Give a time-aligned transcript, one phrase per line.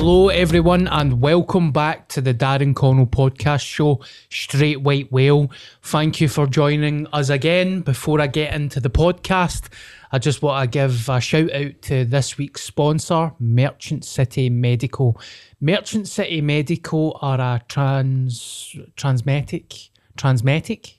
[0.00, 5.50] Hello, everyone, and welcome back to the Darren Connell podcast show, Straight White Whale.
[5.82, 7.80] Thank you for joining us again.
[7.80, 9.64] Before I get into the podcast,
[10.12, 15.20] I just want to give a shout out to this week's sponsor, Merchant City Medical.
[15.60, 20.94] Merchant City Medical are a trans transmetic, transmetic.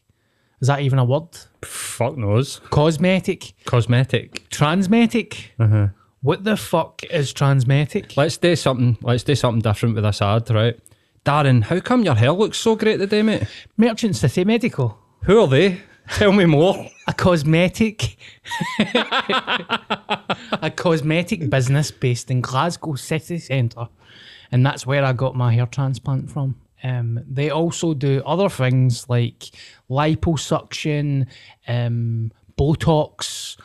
[0.60, 1.38] Is that even a word?
[1.62, 2.60] Fuck knows.
[2.70, 4.50] Cosmetic, Cosmetic.
[4.50, 5.52] transmetic.
[5.58, 5.88] Uh-huh.
[6.22, 8.18] What the fuck is transmetic?
[8.18, 8.98] Let's do something.
[9.02, 10.78] Let's do something different with this ad, right?
[11.26, 13.44] Darren, how come your hair looks so great today, mate?
[13.78, 14.98] Merchant City Medical.
[15.24, 15.82] Who are they?
[16.10, 16.88] Tell me more.
[17.08, 18.18] a cosmetic
[20.62, 23.88] a cosmetic business based in Glasgow city centre
[24.52, 29.08] and that's where I got my hair transplant from um, they also do other things
[29.08, 29.52] like
[29.90, 31.28] liposuction
[31.68, 33.58] um, botox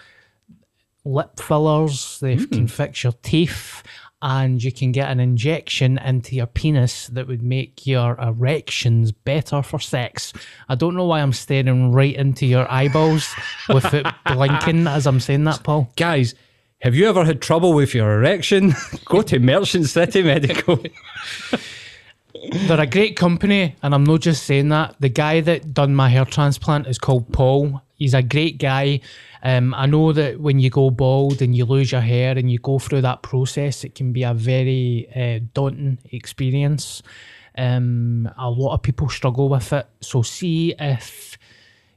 [1.04, 2.50] lip fillers they mm.
[2.50, 3.82] can fix your teeth
[4.24, 9.62] and you can get an injection into your penis that would make your erections better
[9.62, 10.32] for sex.
[10.66, 13.34] I don't know why I'm staring right into your eyeballs
[13.68, 15.92] with it blinking as I'm saying that, Paul.
[15.96, 16.34] Guys,
[16.80, 18.72] have you ever had trouble with your erection?
[19.04, 20.82] Go to Merchant City Medical.
[22.66, 24.96] They're a great company, and I'm not just saying that.
[25.00, 27.82] The guy that done my hair transplant is called Paul.
[28.04, 29.00] He's a great guy.
[29.42, 32.58] Um, I know that when you go bald and you lose your hair and you
[32.58, 37.02] go through that process, it can be a very uh, daunting experience.
[37.56, 39.86] Um, a lot of people struggle with it.
[40.02, 41.38] So see if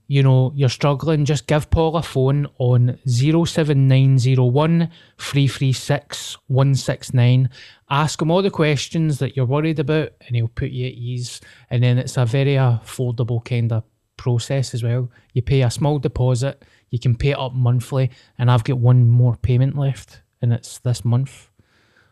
[0.07, 7.49] you know you're struggling, just give Paul a phone on 07901 336 169.
[7.89, 11.41] Ask him all the questions that you're worried about and he'll put you at ease.
[11.69, 13.83] And then it's a very affordable kind of
[14.17, 15.09] process as well.
[15.33, 19.07] You pay a small deposit, you can pay it up monthly, and I've got one
[19.09, 21.49] more payment left, and it's this month.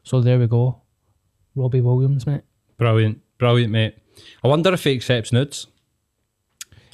[0.04, 0.82] So there we go.
[1.56, 2.42] Robbie Williams, mate.
[2.78, 3.22] Brilliant.
[3.38, 3.96] Brilliant, mate.
[4.44, 5.68] I wonder if he accepts nudes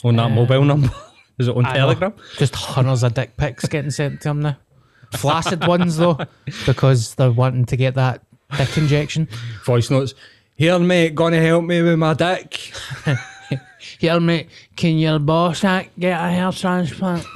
[0.03, 0.89] on that mobile um, number.
[1.37, 1.79] Is it on I know.
[1.79, 2.13] Telegram?
[2.37, 4.57] Just hundreds of dick pics getting sent to him now.
[5.13, 6.17] Flaccid ones though,
[6.65, 8.23] because they're wanting to get that
[8.57, 9.27] dick injection.
[9.65, 10.13] Voice notes.
[10.55, 12.71] Here, mate, gonna help me with my dick.
[13.99, 17.25] Here, mate, can your boss get a hair transplant?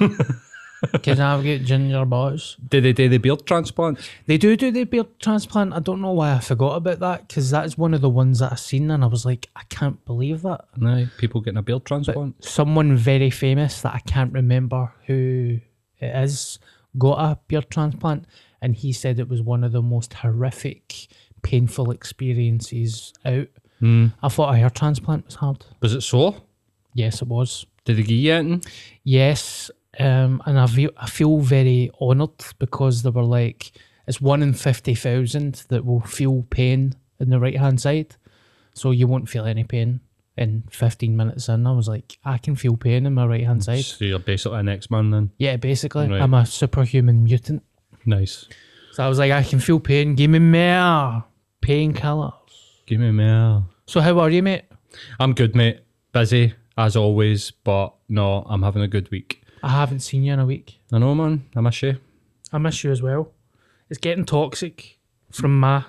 [0.92, 2.56] Because I've got ginger boys.
[2.68, 3.98] Did they do the beard transplant?
[4.26, 5.72] They do do the beard transplant.
[5.72, 8.52] I don't know why I forgot about that because that's one of the ones that
[8.52, 10.66] I seen and I was like, I can't believe that.
[10.76, 12.44] No, people getting a beard transplant.
[12.44, 15.60] Someone very famous that I can't remember who
[15.98, 16.58] it is
[16.98, 18.26] got a beard transplant
[18.60, 21.08] and he said it was one of the most horrific,
[21.42, 23.48] painful experiences out.
[23.82, 25.64] I thought a hair transplant was hard.
[25.80, 26.36] Was it sore?
[26.94, 27.66] Yes, it was.
[27.84, 28.64] Did they give you anything?
[29.04, 29.70] Yes,
[30.00, 33.72] um, and I feel I feel very honoured because they were like,
[34.06, 38.16] it's one in fifty thousand that will feel pain in the right hand side,
[38.74, 40.00] so you won't feel any pain.
[40.38, 43.64] In fifteen minutes in, I was like, I can feel pain in my right hand
[43.64, 43.84] side.
[43.84, 45.30] So you're basically an X-Man then.
[45.38, 46.20] Yeah, basically, Right.
[46.20, 47.62] I'm a superhuman mutant.
[48.04, 48.46] Nice.
[48.92, 50.14] So I was like, I can feel pain.
[50.14, 51.24] Give me more
[51.62, 52.34] painkillers.
[52.86, 53.64] Give me more.
[53.86, 54.64] So how are you, mate?
[55.18, 55.80] I'm good, mate.
[56.12, 59.42] Busy as always, but no, I'm having a good week.
[59.62, 60.80] I haven't seen you in a week.
[60.92, 61.46] I know, man.
[61.56, 61.98] I miss you.
[62.52, 63.32] I miss you as well.
[63.90, 64.98] It's getting toxic
[65.32, 65.84] from my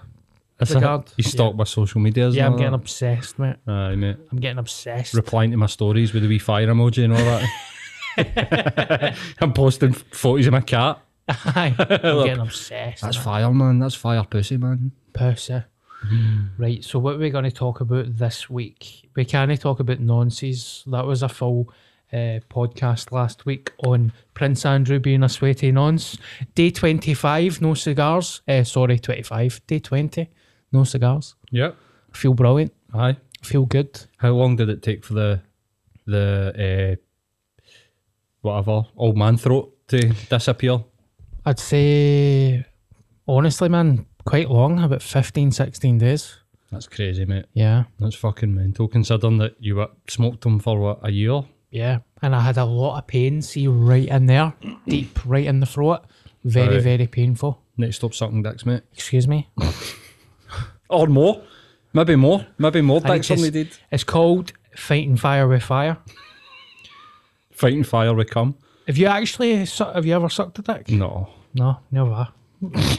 [0.58, 1.12] That's regard.
[1.18, 2.36] You stalk my social medias.
[2.36, 2.80] Yeah, I'm getting that?
[2.80, 3.58] obsessed, mate.
[3.68, 4.18] Aye, mate.
[4.32, 5.14] I'm getting obsessed.
[5.14, 9.16] Replying to my stories with a wee fire emoji and all that.
[9.40, 11.00] I'm posting photos of my cat.
[11.30, 13.04] Aye, I'm getting obsessed.
[13.04, 13.80] That's fire, man.
[13.80, 14.94] That's fire pussy, man.
[15.14, 15.62] Pussy.
[16.58, 19.10] Right, so what we're we going to talk about this week?
[19.16, 20.84] We can't talk about nonsense.
[20.88, 21.72] That was a full
[22.14, 26.18] uh, podcast last week on Prince Andrew being a sweaty nonce.
[26.56, 28.42] Day 25, no cigars.
[28.48, 29.62] Uh, sorry, 25.
[29.68, 30.30] Day 20,
[30.72, 31.36] no cigars.
[31.52, 31.76] Yep.
[32.14, 32.74] I feel brilliant.
[32.94, 33.18] Aye.
[33.42, 34.06] I feel good.
[34.18, 35.42] How long did it take for the
[36.06, 37.02] the uh,
[38.42, 40.80] whatever old man throat to disappear?
[41.46, 42.66] I'd say,
[43.28, 46.38] honestly, man, quite long, about 15, 16 days.
[46.72, 47.46] That's crazy, mate.
[47.54, 47.86] Yeah.
[48.00, 48.88] That's fucking mental.
[48.88, 51.44] Considering that you were, smoked them for what a year.
[51.72, 54.54] Yeah, and I had a lot of pain, see, right in there,
[54.88, 56.02] deep, right in the throat.
[56.44, 56.84] Very, Right.
[56.84, 57.62] very painful.
[57.78, 58.84] Next to stop sucking dicks, mate.
[58.94, 59.50] Excuse me.
[60.90, 61.44] Or more.
[61.92, 62.46] Maybe more.
[62.58, 63.78] Maybe more dicks than it's- did.
[63.92, 65.98] It's called Fighting Fire with Fire.
[67.52, 68.56] Fighting fire with cum.
[68.88, 70.90] Have you actually, have you ever sucked a dick?
[70.90, 71.28] No.
[71.54, 72.30] No, never.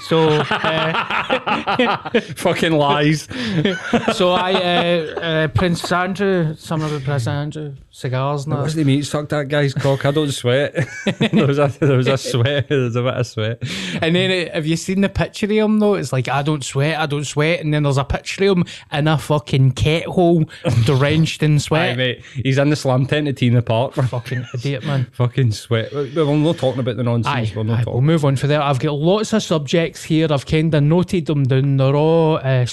[0.02, 3.22] So, uh, Fucking lies.
[4.14, 8.60] so I, uh, uh, Prince Andrew, some of the Prince Andrew cigars and that.
[8.60, 9.02] What's the meat?
[9.02, 10.06] Suck that guy's cock.
[10.06, 10.72] I don't sweat.
[11.18, 12.68] there was a there was a sweat.
[12.68, 13.62] There was a bit of sweat.
[14.00, 15.94] And then uh, have you seen the picture of him though?
[15.94, 18.64] It's like I don't sweat, I don't sweat, and then there's a picture of him
[18.92, 20.44] in a fucking kettle, hole,
[20.84, 21.96] drenched in Aye, sweat.
[21.96, 22.24] mate.
[22.34, 23.94] He's in the slam tent at T in the Park.
[23.94, 25.08] fucking idiot, man.
[25.12, 25.92] Fucking sweat.
[25.92, 27.50] We- We're not talking about the nonsense.
[27.50, 28.62] Aye, We're not aye, we'll move on for there.
[28.62, 30.28] I've got lots of subjects here.
[30.30, 31.76] I've kind of noted them down.
[31.76, 32.66] They're all uh,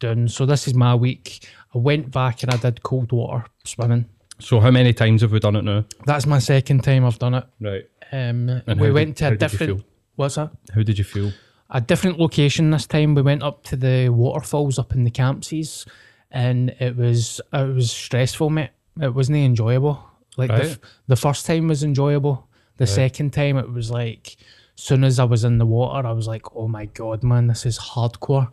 [0.00, 0.28] down.
[0.28, 1.46] So this is my week.
[1.74, 4.06] I went back and I did cold water swimming.
[4.40, 5.84] So how many times have we done it now?
[6.06, 7.44] That's my second time I've done it.
[7.60, 7.84] Right.
[8.12, 9.78] Um, And we went did- to how a did you different.
[9.80, 9.88] feel?
[10.16, 10.50] What's that?
[10.74, 11.32] How did you feel?
[11.70, 13.14] a different location this time.
[13.14, 15.86] We went up to the waterfalls up in the Campsies,
[16.30, 18.70] and it was it was stressful, mate.
[19.00, 20.02] It wasn't enjoyable.
[20.38, 20.66] Like the, Right.
[20.70, 22.48] f- the first time was enjoyable.
[22.78, 24.36] The second time, it was like,
[24.76, 27.66] soon as I was in the water, I was like, oh my god, man, this
[27.66, 28.48] is hardcore.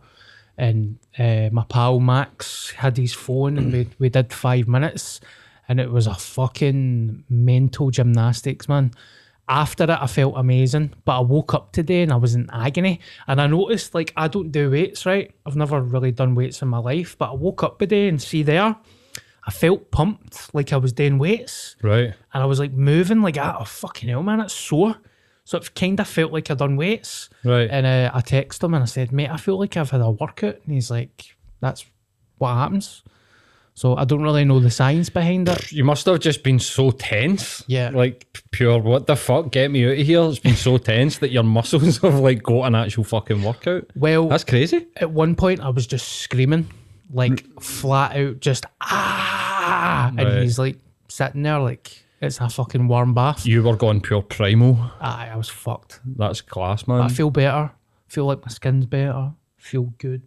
[0.58, 5.20] And uh, my pal Max had his phone, and we we did five minutes,
[5.68, 8.92] and it was a fucking mental gymnastics, man
[9.48, 10.94] after it, I felt amazing.
[11.04, 13.00] But I woke up today and I was in agony.
[13.26, 15.32] And I noticed, like, I don't do weights, right?
[15.44, 17.16] I've never really done weights in my life.
[17.16, 18.76] But I woke up today and see there,
[19.44, 21.76] I felt pumped like I was doing weights.
[21.82, 22.14] Right.
[22.34, 24.96] And I was like moving, like, ah, oh, fucking hell, man, it's sore.
[25.44, 27.30] So it kind of felt like I'd done weights.
[27.44, 27.70] Right.
[27.70, 30.10] And uh, I texted him and I said, mate, I feel like I've had a
[30.10, 30.56] workout.
[30.64, 31.86] And he's like, that's
[32.38, 33.04] what happens.
[33.78, 35.70] So I don't really know the science behind it.
[35.70, 37.62] You must have just been so tense.
[37.66, 37.90] Yeah.
[37.92, 39.52] Like pure, what the fuck?
[39.52, 40.22] Get me out of here.
[40.24, 43.84] It's been so tense that your muscles have like got an actual fucking workout.
[43.94, 44.86] Well, That's crazy.
[44.96, 46.70] at one point I was just screaming,
[47.12, 50.42] like flat out, just ah, and Right.
[50.42, 53.44] he's like sitting there like it's a fucking warm bath.
[53.44, 54.90] You were going pure primal.
[55.02, 56.00] Aye, I was fucked.
[56.16, 57.72] That's class, But I feel better.
[58.08, 59.32] Feel like my skin's better.
[59.58, 60.22] Feel good.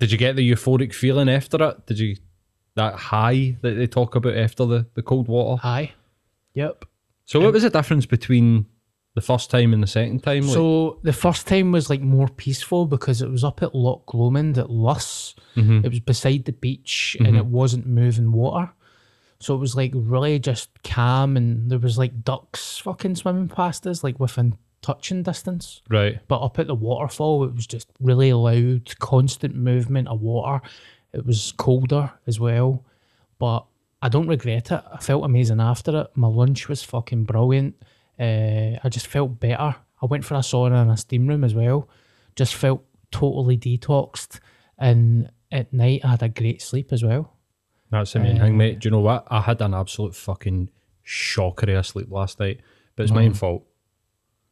[0.00, 1.86] Did you get the euphoric feeling after it?
[1.86, 2.16] Did you
[2.74, 5.60] that high that they talk about after the, the cold water?
[5.60, 5.92] High.
[6.54, 6.84] Yep.
[7.26, 8.66] So what was the difference between
[9.14, 10.42] the first time and the second time?
[10.42, 14.12] Like, So the first time was like more peaceful because it was up at Loch
[14.14, 15.34] Lomond at Luss.
[15.54, 15.84] Mm-hmm.
[15.84, 18.72] It was beside the beach and it wasn't moving water.
[19.38, 23.86] So it was like really just calm and there was like ducks fucking swimming past
[23.86, 25.82] us, like within touching distance.
[25.88, 26.20] right.
[26.28, 30.66] But up at the waterfall, it was just really loud, constant movement of water.
[31.12, 32.84] It was colder as well,
[33.38, 33.64] but
[34.02, 34.82] I don't regret it.
[34.92, 36.06] I felt amazing after it.
[36.14, 37.74] My lunch was fucking brilliant.
[38.18, 39.74] Uh, I just felt better.
[40.02, 41.88] I went for a sauna and a steam room as well.
[42.36, 44.40] Just felt totally detoxed.
[44.78, 47.36] And at night, I had a great sleep as well.
[47.90, 48.78] That's the main thing, mate.
[48.78, 49.26] Do you know what?
[49.30, 50.70] I had an absolute fucking
[51.02, 52.60] shocker of sleep last night,
[52.94, 53.66] but it's my own fault.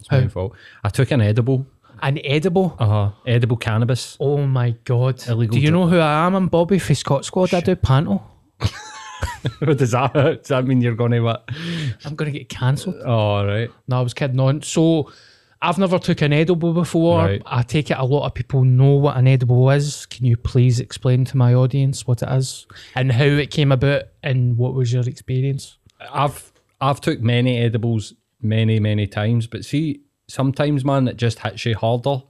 [0.00, 0.23] It's my How?
[0.23, 0.56] own fault.
[0.85, 1.67] I took an edible,
[2.03, 2.77] An edible.
[2.79, 4.17] uh huh, edible cannabis.
[4.21, 5.27] Oh my god!
[5.27, 6.35] Illegal Do you know who I am?
[6.37, 7.53] I'm Bobby for Scot Squad.
[7.53, 8.23] I do panto.
[9.59, 10.12] what does that?
[10.12, 11.49] Does that mean you're going to what?
[12.05, 12.97] I'm gonna get cancelled.
[13.05, 13.71] Oh, right.
[13.89, 14.62] No, I was kidding on.
[14.62, 15.11] So
[15.61, 17.19] I've never took an edible before.
[17.25, 17.43] Right.
[17.45, 20.06] I take it a lot of people know what an edible is.
[20.06, 24.05] Can you please explain to my audience what it is and how it came about
[24.23, 25.77] and what was your experience?
[26.12, 31.64] I've I've took many edibles many many times, but see, sometimes man, it just hits
[31.64, 32.23] you harder.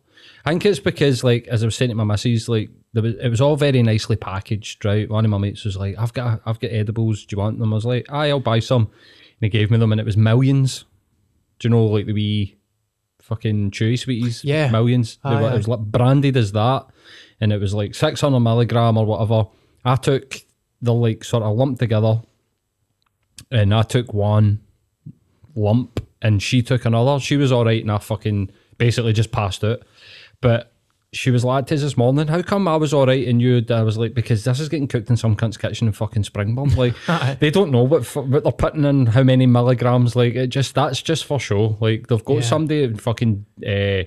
[0.44, 3.14] I think it's because, like, as I was saying to my missus, like, there was,
[3.16, 5.08] it was all very nicely packaged, right?
[5.08, 7.24] One of my mates was like, "I've got, I've got edibles.
[7.24, 8.90] Do you want them?" I was like, "Aye, I'll buy some." And
[9.40, 10.84] he gave me them, and it was millions.
[11.58, 12.56] Do you know, like the wee
[13.20, 14.42] fucking chewy sweeties?
[14.42, 14.70] Yeah.
[14.70, 15.18] millions.
[15.22, 15.52] Aye, were, aye.
[15.52, 16.86] it was like branded as that,
[17.40, 19.48] and it was like six hundred milligram or whatever.
[19.84, 20.36] I took
[20.80, 22.22] the like sort of lump together,
[23.50, 24.60] and I took one
[25.54, 27.20] lump and she took another.
[27.20, 29.80] She was all right and I fucking basically just passed out.
[30.40, 30.72] But
[31.12, 32.28] she was lactose this morning.
[32.28, 33.64] How come I was all right and you?
[33.70, 36.76] I was like, because this is getting cooked in some cunt's kitchen in fucking Springburn.
[36.76, 36.94] Like
[37.40, 40.14] they don't know what what they're putting in, how many milligrams.
[40.14, 41.76] Like it just that's just for show.
[41.80, 42.40] Like they've got Yeah.
[42.42, 44.02] somebody in fucking uh,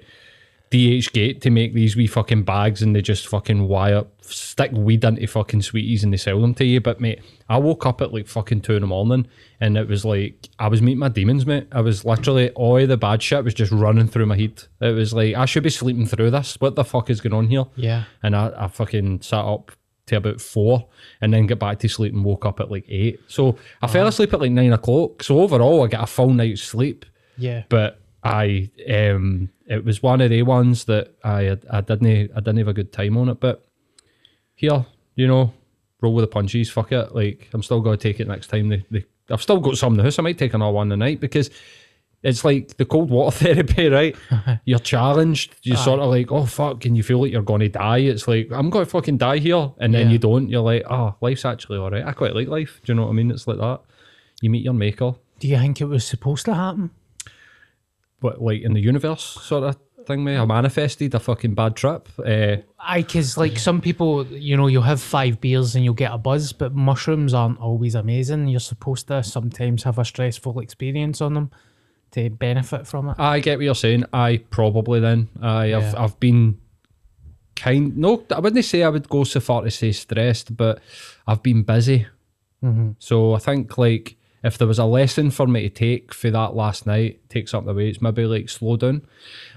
[0.72, 5.04] DH Gate to make these wee fucking bags and they just fucking wire stick weed
[5.04, 6.80] into fucking sweeties and they sell them to you.
[6.80, 9.28] But mate, I woke up at like fucking two in the morning
[9.60, 11.68] and it was like I was meeting my demons, mate.
[11.74, 14.64] I was literally all the bad shit was just running through my head.
[14.80, 16.56] It was like I should be sleeping through this.
[16.60, 17.66] What the fuck is going on here?
[17.76, 18.06] Yeah.
[18.24, 19.72] And I, I fucking sat up
[20.08, 20.88] to about four
[21.22, 23.20] and then get back to sleep and woke up at like eight.
[23.28, 25.22] So I fell asleep at like nine o'clock.
[25.24, 27.06] So overall I got a full night's sleep
[27.38, 27.64] Yeah.
[27.70, 32.58] but I um it was one of the ones that I I didn't I didn't
[32.58, 33.40] have a good time on it.
[33.40, 33.66] But
[34.56, 34.86] here,
[35.16, 35.54] you know,
[36.02, 36.70] roll with the punches.
[36.70, 37.16] Fuck it.
[37.16, 38.70] Like I'm still gonna take it next time.
[38.70, 40.20] They, they, I've still got some in the house.
[40.20, 41.50] I might take another one tonight because
[42.24, 44.16] It's like the cold water therapy, right?
[44.66, 45.56] You're challenged.
[45.64, 45.86] You're Aye.
[45.86, 48.00] sort of like, oh fuck, and you feel like you're going to die.
[48.00, 50.12] It's like I'm going to fucking die here, and then Yeah.
[50.14, 50.48] you don't.
[50.48, 52.06] You're like, oh, life's actually all right.
[52.06, 52.80] I quite like life.
[52.86, 53.32] Do you know what I mean?
[53.32, 53.80] It's like that.
[54.42, 56.92] You meet your maker, Do you think it was supposed to happen?
[58.22, 60.24] But like in the universe, sort of thing.
[60.24, 62.08] Me, I manifested a fucking bad trip.
[62.18, 66.12] Uh, I, because like some people, you know, you'll have five beers and you'll get
[66.14, 68.48] a buzz, but mushrooms aren't always amazing.
[68.48, 71.52] You're supposed to sometimes have a stressful experience on them
[72.12, 73.16] to benefit from it.
[73.20, 74.06] I get what you're saying.
[74.14, 75.30] I probably then.
[75.42, 76.04] I have Yeah.
[76.04, 76.60] I've been
[77.56, 77.98] kind.
[77.98, 80.82] No, I wouldn't say I would go so far to say stressed, but
[81.28, 82.08] I've been busy.
[82.64, 82.92] Mm-hmm.
[83.00, 86.56] So I think like if there was a lesson for me to take for that
[86.56, 89.04] last night, take something away, it's maybe like slow down.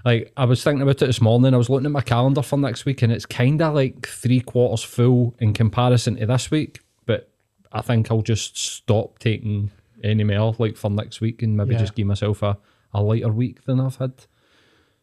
[0.04, 1.54] Like I was thinking about it this morning.
[1.54, 4.40] I was looking at my calendar for next week, and it's kind of like three
[4.40, 6.80] quarters full in comparison to this week.
[7.06, 7.30] But
[7.72, 9.70] I think I'll just stop taking
[10.02, 11.80] any more like for next week, and maybe Yeah.
[11.80, 12.58] just give myself a,
[12.92, 14.12] a lighter week than I've had.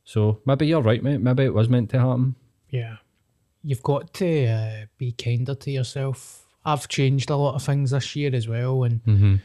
[0.04, 1.22] So maybe you're right, mate.
[1.22, 2.36] Maybe it was meant to happen.
[2.70, 2.98] Yeah.
[3.64, 6.46] You've got to uh, be kinder to yourself.
[6.66, 9.36] I've changed a lot of things this year as well, and Mm-hmm.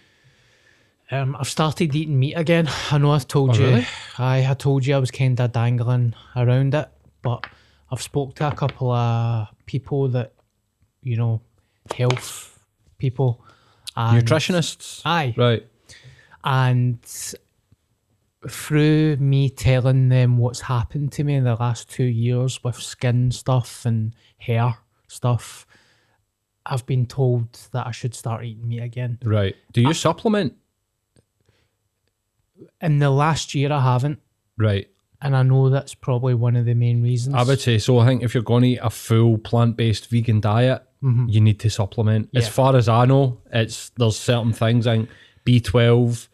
[1.10, 2.68] Um, I've started eating meat again.
[2.90, 3.66] I know I've told Oh, you.
[3.66, 3.86] really?
[4.18, 6.88] I had told you I was kind of dangling around it,
[7.22, 7.46] but
[7.90, 10.32] I've spoke to a couple of people that,
[11.02, 11.40] you know,
[11.96, 12.58] health
[12.98, 13.44] people,
[13.96, 15.64] and, Nutritionists, Aye, right?
[16.44, 16.98] and
[18.48, 23.30] through me telling them what's happened to me in the last two years with skin
[23.30, 24.76] stuff and hair
[25.08, 25.66] stuff,
[26.64, 29.18] I've been told that I should start eating meat again.
[29.24, 29.54] Right.
[29.72, 30.54] Do you supplement?
[32.80, 34.18] In the last year, I haven't,
[34.56, 34.88] Right.
[35.20, 37.34] and I know that's probably one of the main reasons.
[37.36, 37.98] I would say so.
[37.98, 40.82] I think if you're going to eat a full plant based vegan diet,
[41.28, 42.30] you need to supplement.
[42.34, 45.08] As far as I know, it's there's certain things like
[45.44, 46.28] B twelve,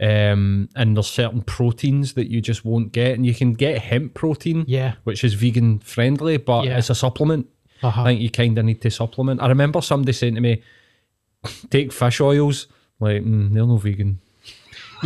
[0.00, 4.14] um, and there's certain proteins that you just won't get, and you can get hemp
[4.14, 4.94] protein, Yeah.
[5.04, 6.78] which is vegan friendly, but Yeah.
[6.78, 7.46] it's a supplement.
[7.82, 8.02] Uh-huh.
[8.02, 9.40] I think you kind of need to supplement.
[9.42, 10.62] I remember somebody saying to me,
[11.70, 12.66] "Take fish oils."
[12.98, 14.18] Like mm, they're no vegan,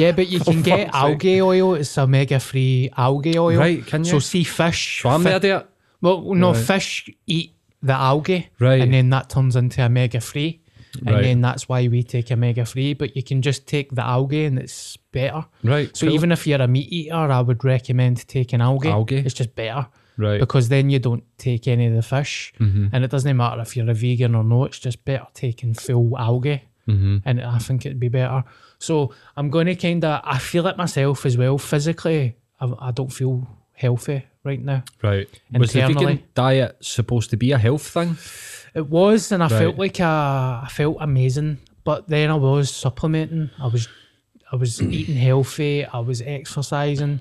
[0.00, 1.02] Yeah, but you can get fuck's sake.
[1.02, 1.74] algae oil.
[1.74, 3.58] It's omega three algae oil.
[3.58, 4.10] Right, can you?
[4.10, 5.02] So see fish.
[5.02, 5.66] so I'm fi- the idiot.
[6.00, 6.64] Well, no, Right.
[6.64, 7.52] fish eat
[7.82, 8.80] the algae, Right.
[8.80, 10.60] and then that turns into omega three,
[10.98, 11.22] and Right.
[11.22, 12.94] then that's why we take omega three.
[12.94, 15.44] But you can just take the algae, and it's better.
[15.62, 15.94] Right.
[15.96, 16.14] So cool.
[16.14, 18.88] even if you're a meat eater, I would recommend taking algae.
[18.88, 19.16] Algae.
[19.18, 20.40] It's just better right.
[20.40, 22.88] because then you don't take any of the fish, Mm-hmm.
[22.92, 24.64] and it doesn't matter if you're a vegan or not.
[24.68, 27.18] It's just better taking full algae, Mm-hmm.
[27.24, 28.42] and I think it'd be better.
[28.80, 30.20] So I'm going to kind of.
[30.24, 31.58] I feel it myself as well.
[31.58, 34.82] Physically, I, I don't feel healthy right now.
[35.02, 35.28] Right.
[35.52, 36.24] Was the vegan Internally.
[36.34, 38.16] diet supposed to be a health thing?
[38.74, 41.58] It was, and I felt like I, I felt amazing.
[41.84, 43.50] But then I was supplementing.
[43.58, 43.88] I was,
[44.50, 45.84] I was eating healthy.
[45.84, 47.20] I was exercising,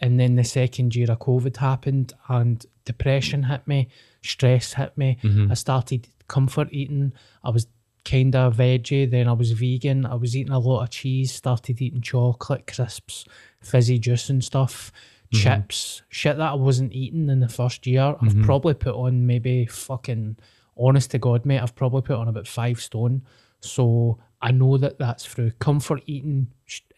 [0.00, 3.88] and then the second year of COVID happened, and depression hit me,
[4.22, 5.18] stress hit me.
[5.22, 5.50] Mm-hmm.
[5.50, 7.12] I started comfort eating.
[7.44, 7.66] I was
[8.08, 9.10] kind of veggie.
[9.10, 10.06] Then I was vegan.
[10.06, 11.32] I was eating a lot of cheese.
[11.32, 13.26] Started eating chocolate, crisps,
[13.60, 14.92] fizzy juice, and stuff.
[15.34, 15.42] Mm-hmm.
[15.42, 18.00] Chips, shit that I wasn't eating in the first year.
[18.02, 18.44] I've mm-hmm.
[18.44, 20.36] probably put on maybe fucking
[20.76, 23.22] honest to God, mate, I've probably put on about five stone.
[23.60, 26.48] So I know that that's through comfort eating,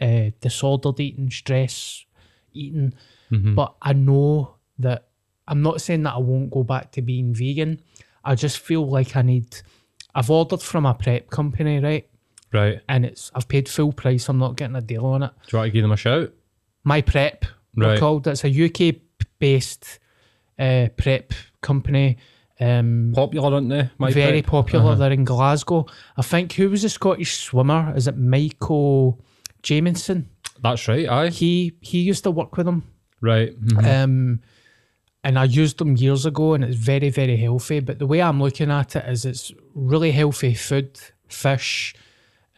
[0.01, 2.05] uh, disordered eating, stress
[2.53, 2.95] eating.
[3.31, 3.55] Mm-hmm.
[3.55, 5.09] But I know that
[5.47, 7.81] I'm not saying that I won't go back to being vegan.
[8.25, 9.57] I just feel like I need.
[10.15, 12.09] I've ordered from a prep company, right?
[12.53, 12.81] Right.
[12.89, 14.29] And it's I've paid full price.
[14.29, 15.31] I'm not getting a deal on it.
[15.47, 16.33] Do you want to give them a shout?
[16.85, 17.45] My Prep,
[17.77, 17.99] Right.
[18.01, 18.27] called.
[18.27, 18.97] It's a UK
[19.39, 19.99] based
[20.59, 22.17] uh, prep company.
[22.61, 23.89] Um, Popular, aren't they?
[23.99, 24.51] My very prep?
[24.51, 24.85] popular.
[24.87, 24.95] Uh-huh.
[24.97, 25.87] They're in Glasgow.
[26.17, 27.93] I think who was the Scottish swimmer?
[27.95, 29.21] Is it Michael
[29.63, 30.29] Jamieson?
[30.63, 31.09] That's right.
[31.09, 31.29] Aye.
[31.29, 32.83] He he used to work with them.
[33.21, 33.55] Right.
[33.61, 34.03] mhm.
[34.05, 34.41] Um,
[35.25, 37.81] and I used them years ago, and it's very very healthy.
[37.81, 40.99] But the way I'm looking at it is, it's really healthy food,
[41.29, 41.95] fish,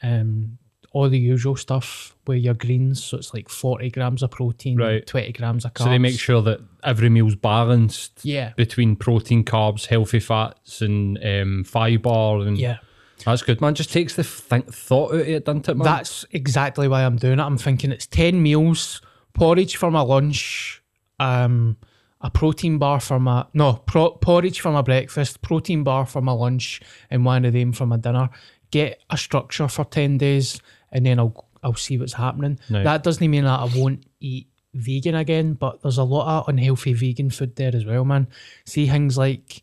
[0.02, 0.58] um,
[0.92, 3.02] all the usual stuff with your greens.
[3.04, 5.06] So it's like 40 grams of protein, Right.
[5.06, 5.84] 20 grams of carbs.
[5.84, 8.52] So they make sure that every meal's balanced Yeah.
[8.56, 12.40] between protein, carbs, healthy fats, and um, fibre.
[12.40, 12.78] And Yeah.
[13.24, 13.74] that's good, man.
[13.76, 15.84] Just takes the th- thought out of it, doesn't it, man?
[15.84, 17.42] That's exactly why I'm doing it.
[17.42, 19.00] I'm thinking it's 10 meals,
[19.32, 20.82] porridge for my lunch,
[21.20, 21.76] um,
[22.20, 26.32] a protein bar for my, no, pro, porridge for my breakfast, protein bar for my
[26.32, 28.28] lunch, and one of them for my dinner.
[28.70, 30.60] Get a structure for 10 days,
[30.92, 32.58] and then I'll, I'll see what's happening.
[32.68, 32.84] Right.
[32.84, 36.92] That doesn't mean that I won't eat vegan again, but there's a lot of unhealthy
[36.92, 38.28] vegan food there as well, man.
[38.66, 39.62] See things like,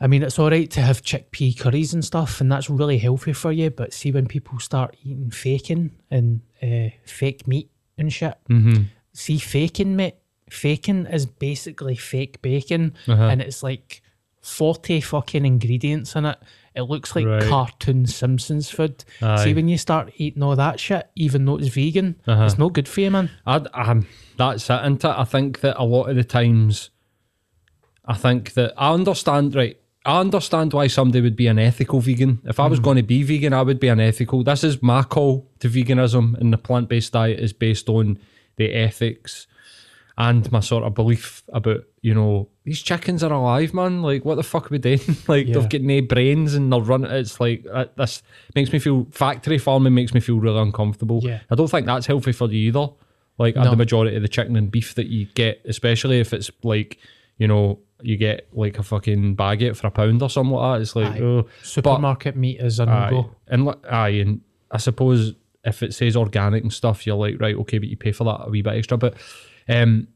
[0.00, 3.32] I mean, it's all right to have chickpea curries and stuff, and that's really healthy
[3.32, 3.70] for you.
[3.70, 8.36] But see, when people start eating faking and uh, fake meat and shit.
[8.48, 8.84] Mm-hmm.
[9.12, 10.16] See, faking, mate.
[10.52, 13.22] Faking is basically fake bacon, Uh-huh.
[13.24, 14.02] and it's like
[14.40, 16.38] forty fucking ingredients in it.
[16.74, 17.42] It looks like Right.
[17.44, 19.04] cartoon Simpsons food.
[19.20, 19.44] Aye.
[19.44, 22.44] See, when you start eating all that shit, even though it's vegan, Uh-huh.
[22.44, 23.30] it's no good for you, man.
[23.46, 24.06] I, um,
[24.36, 25.14] that's it, isn't it?
[25.16, 26.90] I think that a lot of the times,
[28.04, 29.76] I think that I understand, right?
[30.04, 32.40] I understand why somebody would be an ethical vegan.
[32.44, 34.42] If I was going to be vegan, I would be unethical.
[34.42, 38.18] This is my call to veganism, and the plant based diet is based on
[38.56, 39.46] the ethics
[40.18, 44.02] and my sort of belief about, you know, these chickens are alive, man.
[44.02, 45.00] Like, what the fuck are we doing?
[45.28, 45.54] like, Yeah.
[45.58, 47.10] they've got no brains and they're running.
[47.10, 48.22] It's like, uh, this
[48.54, 51.20] makes me feel, factory farming makes me feel really uncomfortable.
[51.22, 51.40] Yeah.
[51.50, 52.88] I don't think that's healthy for you either.
[53.38, 53.70] Like No.
[53.70, 56.98] the majority of the chicken and beef that you get, especially if it's like,
[57.38, 60.82] you know, you get like a fucking baguette for a pound or something like that.
[60.82, 61.20] It's like, Aye.
[61.24, 63.30] oh, Supermarket meat is a no go.
[63.48, 67.78] And aye, and I suppose if it says organic and stuff, you're like, right, okay,
[67.78, 68.98] but you pay for that a wee bit extra.
[68.98, 69.14] But
[69.68, 70.08] um,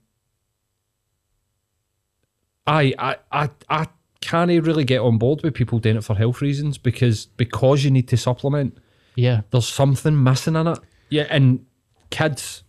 [2.67, 3.87] I, I, I, I
[4.21, 7.91] can't really get on board with people doing it for health reasons because because you
[7.91, 8.76] need to supplement
[9.15, 9.43] Yeah.
[9.50, 10.79] there's something missing in it.
[11.09, 11.65] Yeah, and
[12.11, 12.65] kids,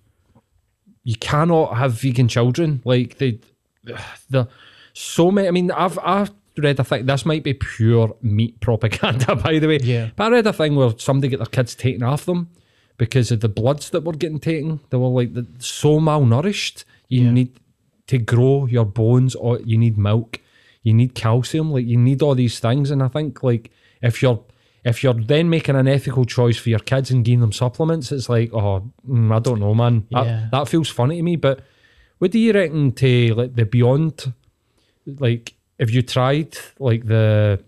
[1.03, 2.81] you cannot have vegan children.
[2.86, 3.39] Like they,
[4.29, 4.48] the
[4.93, 5.48] so many.
[5.48, 7.05] I mean, I've I've read a thing.
[7.07, 9.79] This might be pure meat propaganda, by the way.
[9.81, 10.10] Yeah.
[10.15, 12.50] But I read a thing where somebody get their kids taken off them
[12.97, 14.79] because of the bloods that were getting taken.
[14.89, 16.83] They were like the, so malnourished.
[17.09, 17.31] You Yeah.
[17.31, 17.59] need
[18.07, 20.39] to grow your bones, or you need milk.
[20.83, 21.71] You need calcium.
[21.71, 22.91] Like you need all these things.
[22.91, 23.69] And I think like
[24.01, 24.39] if you're
[24.85, 28.29] if you're then making an ethical choice for your kids and giving them supplements, it's
[28.29, 30.05] like, oh, mm, I don't know, man.
[30.11, 30.47] That, Yeah.
[30.51, 31.35] that feels funny to me.
[31.35, 31.59] But
[32.19, 34.31] what do you reckon to like the Beyond?
[35.19, 37.59] Like, if you tried like the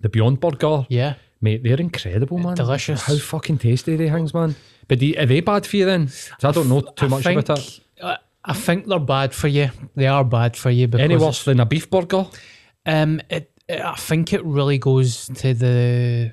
[0.00, 1.14] the Beyond Burger, Yeah.
[1.40, 2.54] Mate, they're incredible, man.
[2.54, 3.02] Delicious.
[3.02, 4.54] How fucking tasty they things, man.
[4.88, 6.10] But do, are they bad for you then?
[6.42, 7.80] I don't know too I much think, about it.
[8.02, 9.70] I, I think they're bad for you.
[9.94, 12.26] They are bad for you Any worse than a beef burger?
[12.86, 16.32] Um, it, it- I think it really goes to the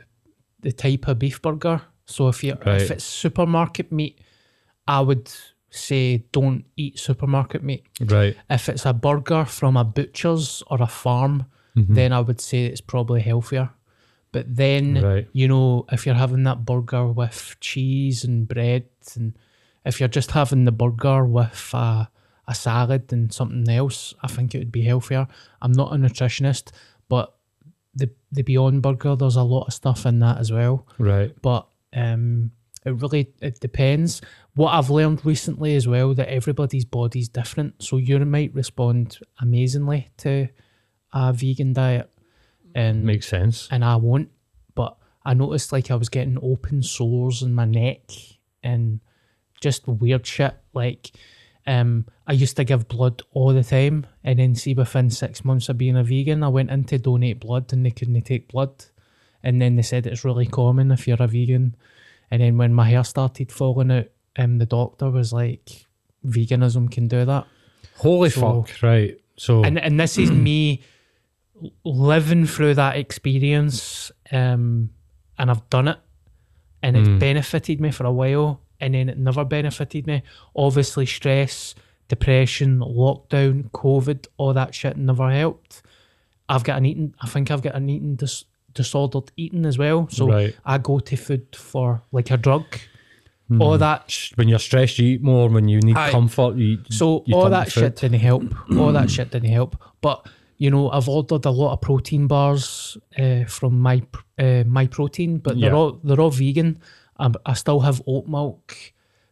[0.62, 1.82] the type of beef burger.
[2.06, 2.82] So if you Right.
[2.82, 4.20] if it's supermarket meat,
[4.88, 5.30] I would
[5.70, 7.84] say don't eat supermarket meat.
[8.02, 8.36] Right.
[8.50, 11.46] If it's a burger from a butcher's or a farm,
[11.78, 11.94] Mm-hmm.
[11.94, 13.70] then I would say it's probably healthier.
[14.32, 15.28] But then Right.
[15.34, 18.86] you know if you're having that burger with cheese and bread,
[19.16, 19.34] and
[19.86, 22.10] if you're just having the burger with a,
[22.48, 25.28] a salad and something else, I think it would be healthier.
[25.62, 26.72] I'm not a nutritionist,
[27.10, 27.34] but
[27.96, 30.86] the the Beyond Burger, there's a lot of stuff in that as well.
[31.00, 31.34] Right.
[31.42, 32.52] But um,
[32.86, 34.22] it really it depends.
[34.56, 40.10] What I've learned recently as well that everybody's body's different, so you might respond amazingly
[40.18, 40.50] to
[41.14, 42.10] a vegan diet,
[42.76, 43.68] and Makes sense.
[43.72, 44.30] and I won't.
[44.76, 48.02] But I noticed like I was getting open sores in my neck
[48.64, 49.00] and
[49.62, 50.56] just weird shit.
[50.74, 51.12] Like,
[51.66, 55.68] um, I used to give blood all the time, and then see within six months
[55.70, 58.86] of being a vegan, I went in to donate blood, and they couldn't take blood.
[59.44, 61.76] And then they said it's really common if you're a vegan.
[62.32, 65.86] And then when my hair started falling out, um, the doctor was like,
[66.26, 67.46] veganism can do that.
[67.98, 68.82] Holy So- fuck.
[68.84, 69.20] Right.
[69.38, 70.82] So, and and this is me
[71.84, 74.90] living through that experience um
[75.40, 75.98] and I've done it
[76.84, 80.22] and it's benefited me for a while and then it never benefited me
[80.56, 81.74] obviously stress
[82.08, 85.82] depression lockdown covid all that shit never helped
[86.50, 90.08] I've got an eating I think I've got an eating dis- disordered eating as well
[90.10, 90.56] so Right.
[90.66, 92.66] I go to food for like a drug
[93.62, 95.48] all that when you're stressed, you eat more.
[95.48, 96.12] When you need Aye.
[96.12, 98.44] comfort, you So you all that shit didn't help.
[98.78, 99.82] all that shit didn't help.
[100.02, 104.02] But you know, I've ordered a lot of protein bars uh, from my
[104.40, 106.80] uh, my protein, but they're all they're all vegan.
[107.18, 108.76] Um, I still have oat milk,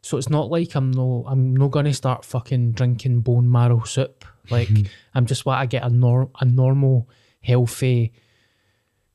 [0.02, 4.24] so it's not like I'm no I'm not gonna start fucking drinking bone marrow soup.
[4.52, 4.70] Like
[5.16, 7.10] I'm just what I get a nor a normal
[7.42, 8.14] healthy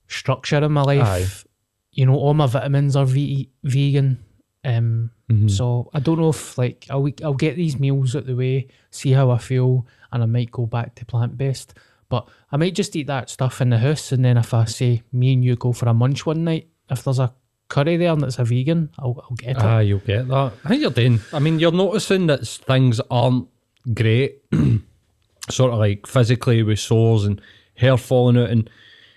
[0.08, 1.06] structure in my life.
[1.06, 1.48] Aye.
[1.92, 4.24] You know, all my vitamins are ve- vegan.
[4.64, 5.46] Um, Mm-hmm.
[5.46, 9.12] so I don't know if like I'll I'll get these meals out the way, see
[9.12, 11.72] how I feel, and I might go back to plant based.
[12.10, 15.02] But I might just eat that stuff in the house, and then if I say
[15.12, 17.32] me and you go for a munch one night, if there's a
[17.68, 19.62] curry there and it's a vegan, I'll, I'll get it.
[19.62, 20.52] Ah, you'll get that.
[20.64, 21.20] I think you're doing.
[21.32, 23.48] I mean, you're noticing that things aren't
[23.94, 24.42] great,
[25.50, 27.40] sort of like physically with sores and
[27.74, 28.50] hair falling out.
[28.50, 28.68] And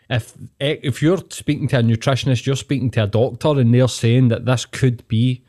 [0.10, 3.88] if eh, if you're speaking to a nutritionist, you're speaking to a doctor, and they're
[3.88, 5.44] saying that this could be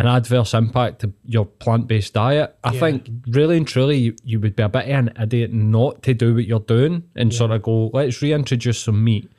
[0.00, 2.54] an adverse impact to your plant based diet.
[2.64, 2.80] I Yeah.
[2.80, 6.14] think really and truly, you, you would be a bit of an idiot not to
[6.14, 9.30] do what you're doing and sort of go, let's reintroduce some meat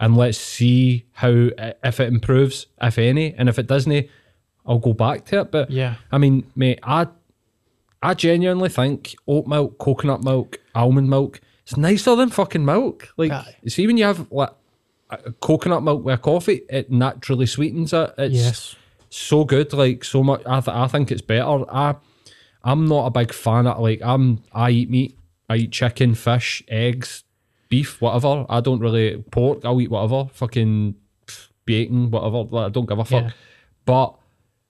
[0.00, 1.48] and let's see how
[1.84, 4.08] if it improves, if any, and if it doesn't,
[4.66, 5.50] I'll go back to it.
[5.50, 5.94] But Yeah.
[6.10, 7.06] I mean, mate, I
[8.04, 13.08] I genuinely think oat milk, coconut milk, almond milk, it's nicer than fucking milk.
[13.16, 13.54] Like, Aye.
[13.68, 14.50] see when you have like
[15.40, 18.12] coconut milk with coffee, it naturally sweetens it.
[18.18, 18.76] It's Yes.
[19.12, 20.42] So good, like so much.
[20.46, 21.70] I, th- I think it's better.
[21.70, 21.96] I
[22.64, 24.42] I'm not a big fan of like I'm.
[24.52, 25.18] I eat meat.
[25.48, 27.24] I eat chicken, fish, eggs,
[27.68, 28.46] beef, whatever.
[28.48, 29.64] I don't really pork.
[29.64, 30.30] I'll eat whatever.
[30.32, 30.94] Fucking
[31.64, 32.44] bacon, whatever.
[32.44, 33.24] Like, I don't give a fuck.
[33.24, 33.30] Yeah.
[33.84, 34.14] But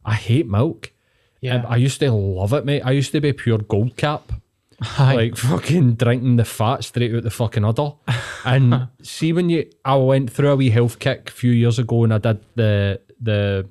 [0.04, 0.92] I hate milk.
[1.40, 1.56] Yeah.
[1.56, 2.82] And I used to love it, mate.
[2.82, 4.32] I used to be pure gold cap.
[4.98, 5.14] Aye.
[5.14, 7.92] Like fucking drinking the fat straight out the fucking udder.
[8.44, 12.02] And see when you I went through a wee health kick a few years ago
[12.02, 13.68] and I did the the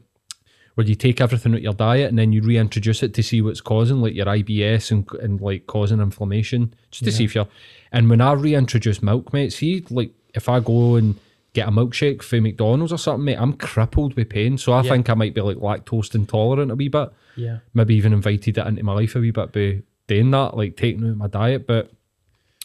[0.76, 3.42] where you take everything out of your diet and then you reintroduce it to see
[3.42, 7.48] what's causing like your IBS and, and like causing inflammation just to see if you're
[7.92, 11.16] and when I reintroduce milk mate see like if I go and
[11.54, 14.92] get a milkshake for McDonald's or something mate I'm crippled with pain so I Yeah.
[14.92, 17.58] think I might be like lactose intolerant a wee bit yeah.
[17.74, 21.08] maybe even invited it into my life a wee bit by doing that, like taking
[21.10, 21.66] out my diet.
[21.66, 21.90] But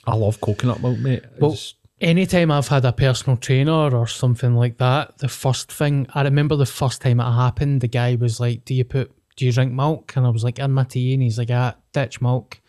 [0.05, 1.23] I love coconut milk, mate.
[1.39, 6.07] Well, It's- anytime I've had a personal trainer or something like that, the first thing
[6.15, 9.13] I remember the first time it happened, the guy was like, "Do you put?
[9.37, 11.75] Do you drink milk?" And I was like, "In my tea," and he's like, "Ah,
[11.93, 12.61] ditch milk."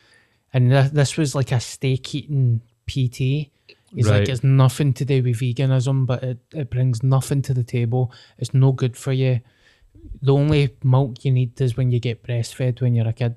[0.54, 3.52] And th- this was like a steak eating PT.
[3.94, 4.20] He's Right.
[4.20, 8.12] like, "It's nothing to do with veganism, but it, it brings nothing to the table.
[8.38, 9.42] It's no good for you.
[10.22, 13.36] The only milk you need is when you get breastfed when you're a kid.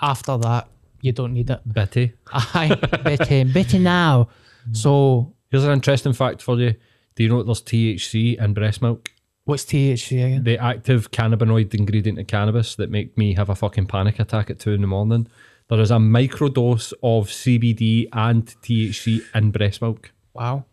[0.00, 0.68] After that,
[1.02, 2.12] you don't need it." bitty.
[2.32, 4.28] Aye, bitter, Betty now.
[4.70, 4.76] Mm.
[4.76, 6.74] So, Here's an interesting fact for you.
[7.14, 9.12] Do you know that there's THC in breast milk?
[9.44, 10.44] what's THC again?
[10.44, 14.58] The active cannabinoid ingredient of cannabis that make me have a fucking panic attack at
[14.58, 15.28] two in the morning.
[15.68, 20.12] There is a microdose of CBD and THC in breast milk.
[20.34, 20.64] Wow.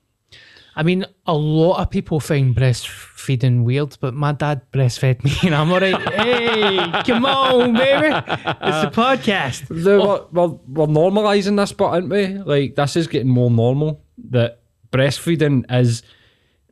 [0.75, 5.53] I mean, a lot of people find breastfeeding weird, but my dad breastfed me and
[5.53, 6.01] I'm all right.
[6.13, 8.07] hey, come on, baby.
[8.07, 9.67] It's a uh, podcast.
[9.67, 12.27] The, we're, we're, we're normalising this, but aren't we?
[12.27, 14.03] Like, this is getting more normal.
[14.29, 16.01] That breastfeeding is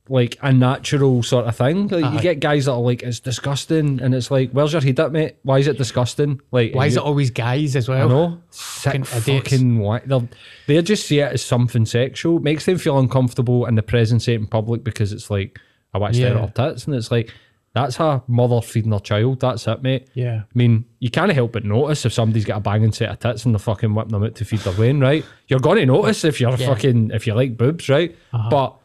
[0.09, 1.87] like a natural sort of thing.
[1.87, 2.19] Like, you uh-huh.
[2.21, 5.35] get guys that are like, it's disgusting, and it's like, where's your head at, mate?
[5.43, 6.41] Why is it disgusting?
[6.51, 8.09] Like, Why is you- it always guys as well?
[8.09, 8.41] know.
[8.49, 10.27] Sick Fucking fucking why they
[10.67, 12.37] they just see it as something sexual.
[12.37, 15.59] It makes them feel uncomfortable in the presence in public because it's like
[15.93, 16.43] I watch Yeah.
[16.43, 17.31] at tits and it's like
[17.73, 19.39] that's her mother feeding her child.
[19.39, 20.09] That's it, mate.
[20.13, 20.41] Yeah.
[20.43, 23.45] I mean, you can't help but notice if somebody's got a banging set of tits
[23.45, 25.23] and they're fucking whipping them out to feed their Wayne, right?
[25.47, 26.67] You're going to notice if you're Yeah.
[26.67, 28.13] fucking if you like boobs, right?
[28.33, 28.49] Uh-huh.
[28.49, 28.75] But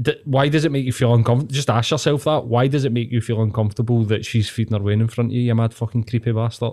[0.00, 1.52] d- why does it make you feel uncomfortable?
[1.52, 2.44] Just ask yourself that.
[2.46, 5.34] Why does it make you feel uncomfortable that she's feeding her Wayne in front of
[5.34, 5.42] you?
[5.42, 6.72] You mad fucking creepy bastard.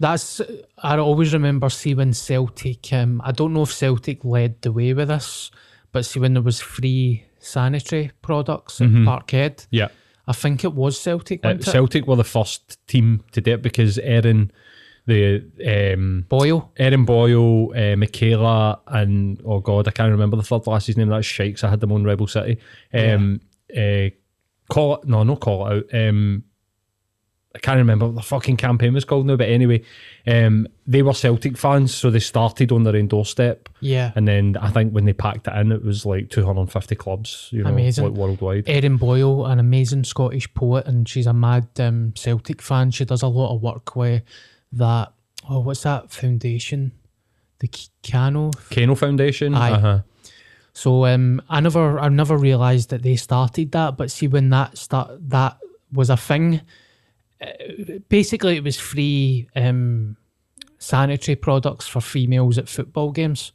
[0.00, 0.40] That's,
[0.78, 4.92] I always remember see when Celtic, um, I don't know if Celtic led the way
[4.94, 5.50] with this,
[5.92, 9.88] but see when there was free sanitary products at Parkhead, Yeah.
[10.26, 11.56] I think it was Celtic, Uh?
[11.58, 14.50] Celtic were the first team to do it because Erin,
[15.08, 16.70] the um, Boyle.
[16.76, 21.08] Erin Boyle, uh, Michaela, and oh god, I can't remember the third lass's name.
[21.08, 21.64] That's Shakes.
[21.64, 22.58] I had them on Rebel City.
[22.92, 23.40] Um,
[23.76, 24.10] uh,
[24.70, 25.94] call it no, no, call it out.
[26.08, 26.44] Um,
[27.54, 29.82] I can't remember what the fucking campaign was called now, but anyway,
[30.26, 33.70] um, they were Celtic fans, so they started on their own doorstep.
[33.80, 34.12] Yeah.
[34.14, 37.64] And then I think when they packed it in, it was like 250 clubs, you
[37.64, 38.04] know, Amazing.
[38.04, 38.64] like worldwide.
[38.68, 42.90] Erin Boyle, an amazing Scottish poet, and she's a mad um, Celtic fan.
[42.90, 44.22] She does a lot of work with
[44.72, 45.12] that.
[45.48, 46.92] Oh, what's that foundation?
[47.60, 47.70] The
[48.02, 48.50] Cano.
[48.70, 49.54] Kano Foundation.
[49.54, 49.70] Aye.
[49.72, 50.00] Uh-huh.
[50.74, 53.96] So um, I never, I never realised that they started that.
[53.96, 55.56] But see, when that start, that
[55.92, 56.60] was a thing.
[57.40, 57.46] uh,
[58.08, 60.16] Basically, it was free um,
[60.78, 63.52] sanitary products for females at football games,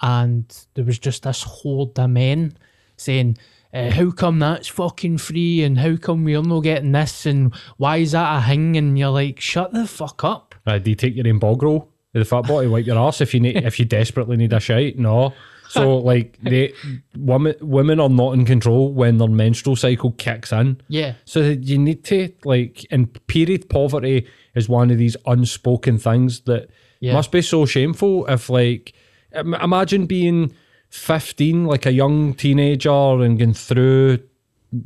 [0.00, 2.56] and there was just this horde of men
[2.96, 3.36] saying.
[3.72, 7.96] Uh, how come that's fucking free and how come we're not getting this and why
[7.96, 11.14] is that a thing and you're like shut the fuck up Uh, do you take
[11.14, 13.78] your own bog roll with the fat bottle, wipe your ass if you need if
[13.78, 14.98] you desperately need a shite?
[14.98, 15.32] No.
[15.68, 16.72] So like they
[17.16, 20.80] women women are not in control when their menstrual cycle kicks in.
[20.88, 26.40] yeah So you need to like in period poverty is one of these unspoken things
[26.42, 26.68] that
[27.00, 27.14] Yeah.
[27.14, 28.92] must be so shameful if like
[29.34, 30.54] imagine being
[30.90, 32.90] 15 like a young teenager
[33.22, 34.18] and going through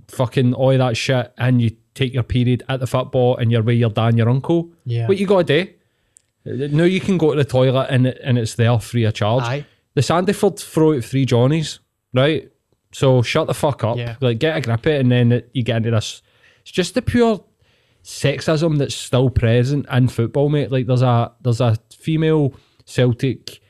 [0.09, 3.77] fucking all that shit and you take your period at the football and you're with
[3.79, 4.71] your dad and your uncle.
[4.85, 5.09] Yeah.
[5.09, 5.71] what you gotta do
[6.45, 9.45] now you can go to the toilet and it, and it's there free of charge.
[9.45, 9.67] Aye.
[9.95, 11.81] the Sandyford throw out three Johnnies
[12.15, 12.51] right?
[12.93, 13.99] So shut the fuck up.
[13.99, 14.17] Yeah.
[14.21, 16.23] like get a grip it and then it, you get into this.
[16.63, 17.45] It's just the pure
[18.03, 20.73] sexism that's still present in football mate.
[20.73, 22.55] Like there's a there's a female
[22.87, 23.61] Celtic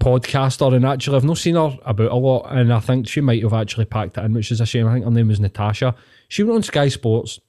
[0.00, 3.42] podcaster and actually I've not seen her about a lot and I think she might
[3.42, 4.86] have actually packed it in which is a shame.
[4.86, 5.94] I think her name was Natasha.
[6.28, 7.40] She went on Sky Sports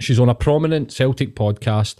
[0.00, 1.96] she's on a prominent Celtic podcast,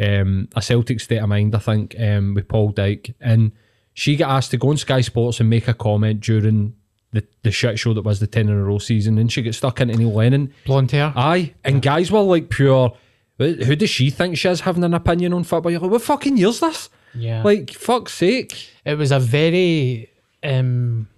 [0.00, 3.52] um, a Celtic State of Mind, I think, um, with Paul Dyke, and
[3.94, 6.74] she got asked to go on Sky Sports and make a comment during
[7.12, 9.54] the, the shit show that was the 10 in a row season, and she got
[9.54, 10.52] stuck into Neil Lennon.
[10.66, 11.12] Blonde hair.
[11.16, 12.94] Aye, and guys were like pure.
[13.38, 15.70] Who does she think she is having an opinion on football?
[15.70, 16.88] You're like, what fucking year's this?
[17.14, 17.42] Yeah.
[17.42, 18.70] Like, fuck's sake.
[18.84, 20.10] it was a very
[20.42, 21.08] um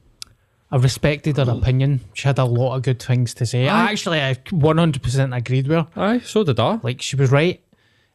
[0.71, 2.01] I respected her opinion.
[2.13, 3.69] She had a lot of good things to say.
[3.69, 3.91] Aye.
[3.91, 5.89] Actually, I 100% agreed with her.
[5.97, 6.79] Aye, so did I.
[6.83, 7.63] Like, she was right.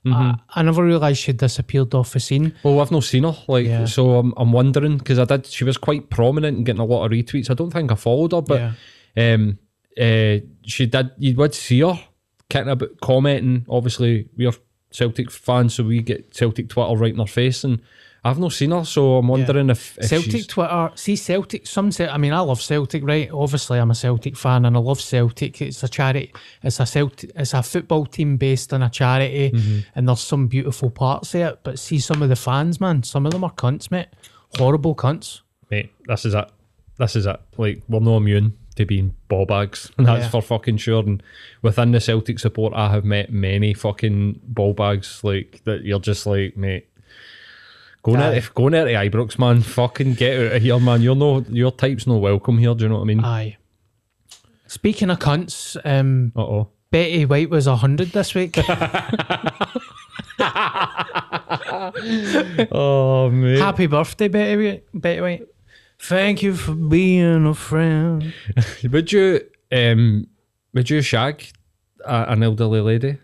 [0.05, 0.13] Mm-hmm.
[0.13, 2.53] I, I never realised she'd disappeared off the scene.
[2.63, 3.85] Well, I've not seen her, like, Yeah.
[3.85, 5.45] so I'm, I'm wondering because I did.
[5.47, 7.49] She was quite prominent and getting a lot of retweets.
[7.49, 8.73] I don't think I followed her, but
[9.17, 9.57] um,
[9.99, 11.11] uh, she did.
[11.17, 11.99] You would see her
[12.49, 13.65] kicking about commenting.
[13.69, 14.51] Obviously, we're
[14.91, 17.81] Celtic fans, so we get Celtic Twitter right in our face, and
[18.25, 21.67] I've not seen her, so I'm wondering if, if Celtic she's- Twitter, see Celtic.
[21.67, 23.29] Some, I mean, I love Celtic, right?
[23.31, 25.61] Obviously, I'm a Celtic fan, and I love Celtic.
[25.61, 26.31] It's a charity.
[26.61, 27.31] It's a Celtic.
[27.35, 29.79] It's a football team based on a charity, Mm-hmm.
[29.95, 31.59] and there's some beautiful parts of it.
[31.63, 34.07] But see, some of the fans, man, some of them are cunts, mate.
[34.57, 35.41] Horrible cunts.
[35.69, 36.49] mate, this is it.
[36.99, 37.39] This is it.
[37.57, 39.91] Like, we're no immune to being ball bags.
[39.97, 40.29] And that's Yeah.
[40.29, 40.99] for fucking sure.
[41.03, 41.21] And
[41.61, 46.25] within the Celtic support, I have met many fucking ball bags, like, that you're just
[46.25, 46.87] like, mate,
[48.03, 48.35] go Aye.
[48.35, 51.01] if go near to Ibrox, man, fucking get out of here, man.
[51.01, 53.23] You're no, your type's no welcome here, do you know what I mean?
[53.23, 53.57] Aye.
[54.67, 56.69] Speaking of cunts, um, Uh oh.
[56.91, 58.57] Betty White was hundred this week.
[62.71, 63.59] Oh, mate.
[63.59, 64.83] Happy birthday, Betty White.
[64.93, 65.47] Betty White.
[65.99, 68.33] Thank you for being a friend.
[68.91, 70.27] Would you, um,
[70.73, 71.45] would you shag
[72.05, 73.17] a, an elderly lady?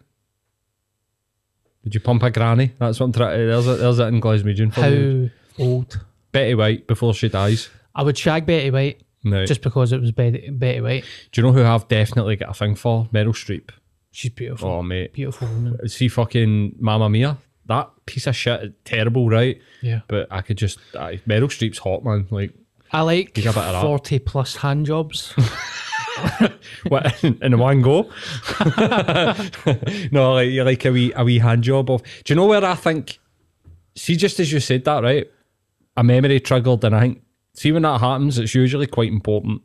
[1.83, 2.71] Would you pump a granny?
[2.77, 5.31] That's what I'm trying to, eh, there's, a, there's that in Glaswegian for you.
[5.57, 6.05] How old?
[6.31, 7.69] Betty White before she dies.
[7.95, 9.45] I would shag Betty White No.
[9.45, 11.05] just because it was Betty, Betty White.
[11.31, 13.07] Do you know who I've definitely got a thing for?
[13.13, 13.69] Meryl Streep.
[14.11, 14.69] She's beautiful.
[14.69, 15.13] Oh, mate.
[15.13, 15.87] Beautiful woman.
[15.87, 17.37] See fucking Mamma Mia?
[17.67, 19.59] That piece of shit, terrible, right?
[19.81, 20.01] Yeah.
[20.07, 22.27] But I could just, aye, Meryl Streep's hot, man.
[22.31, 22.53] Like,
[22.91, 23.81] I like Give a that.
[23.81, 25.33] 40 plus hand jobs.
[26.87, 28.03] what, in one go?
[30.11, 32.03] no, like, like a wee, a wee hand job of.
[32.23, 33.19] Do you know where I think,
[33.95, 35.29] see, just as you said that, right?
[35.97, 37.21] A memory triggered, and I think,
[37.53, 39.61] see, when that happens, it's usually quite important.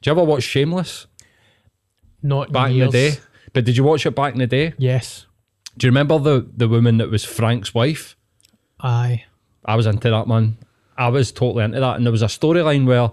[0.00, 1.06] Do you ever watch Shameless
[2.22, 2.92] Not back in years.
[2.92, 3.16] the day?
[3.52, 4.74] But did you watch it back in the day?
[4.78, 5.26] Yes.
[5.76, 8.16] Do you remember the the woman that was Frank's wife?
[8.80, 9.24] Aye.
[9.64, 10.58] I was into that man.
[10.96, 13.10] I was totally into that, and there was a storyline where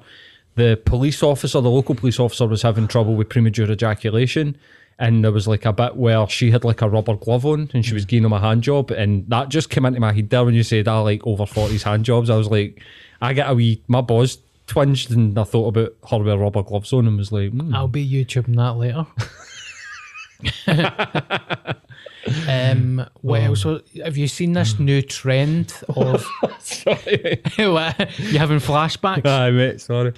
[0.55, 4.57] the police officer, the local police officer, was having trouble with premature ejaculation,
[4.99, 7.85] and there was like a bit where she had like a rubber glove on, and
[7.85, 10.45] she was giving him a hand job, and that just came into my head there
[10.45, 12.29] when you said I like over forties hand jobs.
[12.29, 12.81] I was like,
[13.21, 14.37] I get a wee, my balls
[14.67, 17.73] twinged, and I thought about her with rubber gloves on, and was like, hmm.
[17.73, 19.05] I'll be YouTubing that later.
[22.47, 23.63] um, what else?
[24.03, 26.25] Have you seen this new trend of
[26.59, 29.25] sorry, you having flashbacks?
[29.25, 30.13] Aye, mate, sorry.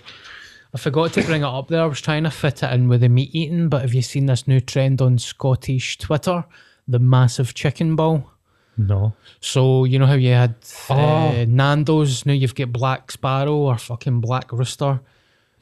[0.74, 1.82] I forgot to bring it up there.
[1.82, 4.26] I was trying to fit it in with the meat eating, but have you seen
[4.26, 6.44] this new trend on Scottish Twitter?
[6.88, 8.30] The massive chicken ball.
[8.78, 10.56] No, So you know how you had
[10.90, 10.96] Oh.
[11.30, 12.26] uh, Nando's.
[12.26, 15.00] Now you've got Black Sparrow or fucking Black Rooster.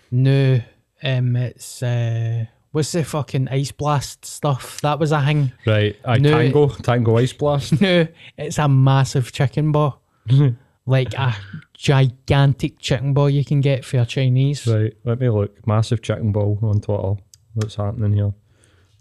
[0.09, 0.61] Now
[1.03, 4.81] um, it's uh, what's the fucking Ice Blast stuff?
[4.81, 5.53] That was a thing.
[5.65, 6.31] right, I No.
[6.31, 7.79] tango, tango ice blast.
[7.81, 8.05] No,
[8.37, 10.01] it's a massive chicken ball,
[10.85, 11.33] like a
[11.73, 14.67] gigantic chicken ball you can get for your Chinese.
[14.67, 15.65] Right, let me look.
[15.65, 17.13] Massive chicken ball on Twitter.
[17.53, 18.33] What's happening here?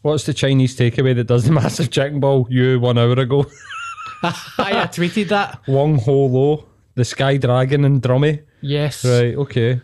[0.03, 2.47] What's the Chinese takeaway that does the massive chicken ball?
[2.51, 3.47] You one hour ago.
[4.23, 5.61] I tweeted that.
[5.67, 8.43] Wong Ho Lo, the Sky Dragon and Drummy.
[8.61, 9.81] Yes, Right, okay.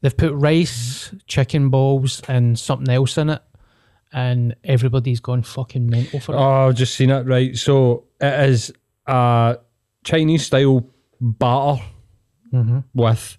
[0.00, 3.42] They've put rice, chicken balls, and something else in it,
[4.12, 6.38] and everybody's gone fucking mental for it.
[6.38, 7.26] Oh, I've just seen it.
[7.26, 8.72] Right, so it is
[9.06, 9.58] a
[10.04, 10.86] Chinese style
[11.20, 11.82] batter
[12.52, 12.78] mm-hmm.
[12.94, 13.38] with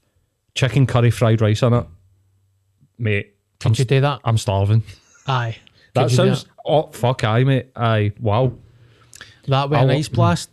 [0.56, 1.86] chicken curry fried rice in it.
[2.98, 4.20] Mate, I'm, you do that?
[4.24, 4.84] I'm starving.
[5.28, 5.58] Aye.
[5.94, 6.46] That Could do sounds.
[6.66, 7.72] Oh, fuck, aye, mate.
[7.76, 8.52] Aye, wow.
[9.48, 10.50] that with an ice blast.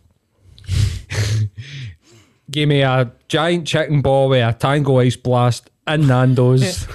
[2.49, 6.87] Give me a giant chicken ball with a tango ice blast in Nando's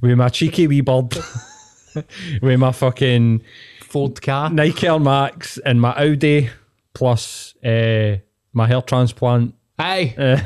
[0.00, 1.16] with my cheeky wee bird,
[2.42, 3.42] with my fucking
[3.82, 4.50] Ford car.
[4.50, 6.50] Nike Air Max and my Audi,
[6.94, 8.16] plus uh,
[8.52, 10.14] my hair transplant Aye.
[10.18, 10.40] uh,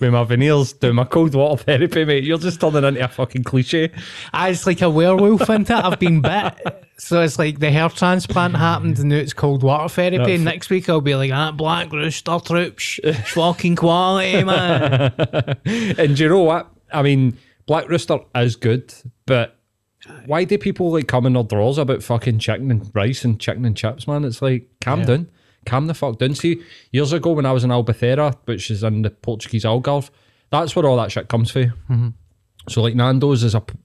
[0.00, 2.24] with my veneers, doing my cold water therapy, mate.
[2.24, 3.90] You're just turning into a fucking cliche.
[4.32, 5.70] Aye, it's like a werewolf, isn't it?
[5.70, 6.88] I've been bit.
[6.98, 10.38] So it's like the hair transplant happened and now it's cold water therapy.
[10.38, 15.12] Next week I'll be like, that black rooster troops, it's fucking quality, man.
[15.64, 16.71] And do you know what?
[16.92, 18.92] I mean, Black Rooster is good,
[19.26, 19.56] but
[20.26, 23.64] why do people like come in their drawers about fucking chicken and rice and chicken
[23.64, 24.24] and chips, man?
[24.24, 25.06] It's like calm Yeah.
[25.06, 25.30] down,
[25.66, 26.34] calm the fuck down.
[26.34, 30.10] See, years ago when I was in Albufeira, which is in the Portuguese Algarve,
[30.50, 31.62] that's where all that shit comes from.
[31.90, 32.08] Mm-hmm.
[32.68, 33.78] So like Nando's is a P-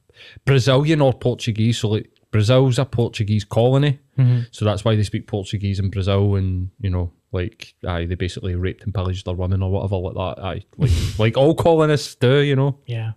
[0.46, 1.78] Brazilian or Portuguese.
[1.80, 4.40] So like Brazil's a Portuguese colony, Mm-hmm.
[4.52, 7.12] so that's why they speak Portuguese in Brazil, and you know.
[7.32, 10.44] Like, aye, they basically raped and pillaged their women or whatever like that.
[10.44, 13.12] Aye, like, like all colonists do, you know Yeah.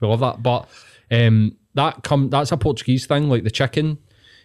[0.00, 0.42] we love that.
[0.42, 0.68] But
[1.10, 3.98] um, that come that's a Portuguese thing, like the chicken.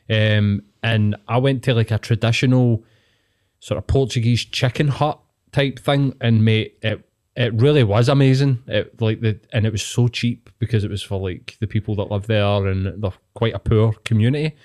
[0.09, 2.83] Um, and I went to like a traditional
[3.59, 5.19] sort of Portuguese chicken hut
[5.51, 8.61] type thing, and mate, it it really was amazing.
[8.67, 11.95] It like the and it was so cheap because it was for like the people
[11.95, 14.55] that live there, and they're quite a poor community.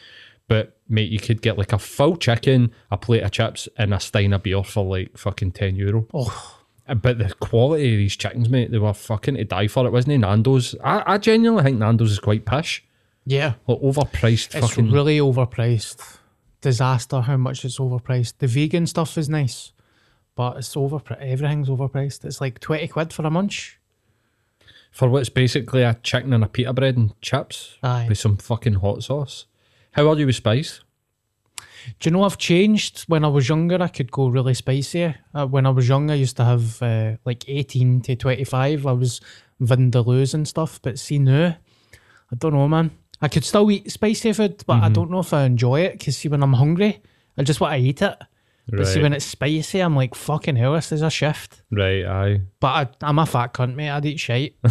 [0.49, 3.99] But mate, you could get like a full chicken, a plate of chips, and a
[4.01, 6.07] stein of beer for like fucking ten euro.
[6.15, 9.87] Oh, But the quality of these chickens, mate, they were fucking to die for.
[9.87, 10.77] It wasn't it Nando's.
[10.85, 12.85] I, I genuinely think Nando's is quite pish.
[13.25, 13.55] yeah.
[13.67, 14.93] Like overpriced It's fucking.
[14.93, 16.19] really overpriced.
[16.61, 18.35] Disaster how much it's overpriced.
[18.39, 19.73] The vegan stuff is nice,
[20.37, 21.21] but it's overpriced.
[21.21, 22.25] Everything's overpriced.
[22.25, 23.81] It's like 20 quid for a munch.
[24.93, 28.07] for what's basically a chicken and a pita bread and chips Aye.
[28.09, 29.47] with some fucking hot sauce.
[29.97, 30.83] How are you with spice?
[32.01, 33.05] Do you know I've changed?
[33.09, 35.15] When I was younger, I could go really spicy.
[35.33, 38.87] Uh, when I was young, I used to have uh, like 18 to 25.
[38.87, 39.23] I was
[39.59, 40.83] Vindaloo's and stuff.
[40.83, 41.57] But see now,
[42.31, 42.91] I don't know, man.
[43.23, 44.85] I could still eat spicy food, but Mm-hmm.
[44.85, 45.99] I don't know if I enjoy it.
[45.99, 47.01] Because see, when I'm hungry,
[47.39, 48.19] I just want to eat it.
[48.69, 51.63] But see, when it's spicy, I'm like, fucking hell, this is a shift.
[51.71, 52.41] Right, aye.
[52.59, 52.67] But
[53.01, 53.91] I, I'm a fat cunt, mate.
[53.91, 54.57] I'd eat shite.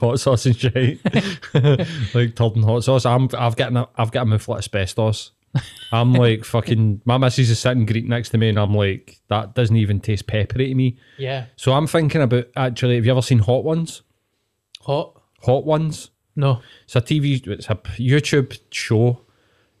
[0.00, 1.00] hot sauce and shit.
[2.14, 3.04] like turd and hot sauce.
[3.04, 5.32] I'm I've got a, I've got a mouthful of asbestos.
[5.90, 9.54] I'm like fucking my missus is sitting Greek next to me and I'm like, that
[9.54, 10.98] doesn't even taste peppery to me.
[11.18, 11.46] Yeah.
[11.56, 14.02] So I'm thinking about actually have you ever seen Hot Ones?
[14.82, 15.20] Hot?
[15.42, 16.10] Hot Ones?
[16.36, 16.60] No.
[16.84, 19.22] It's a TV, it's a YouTube show.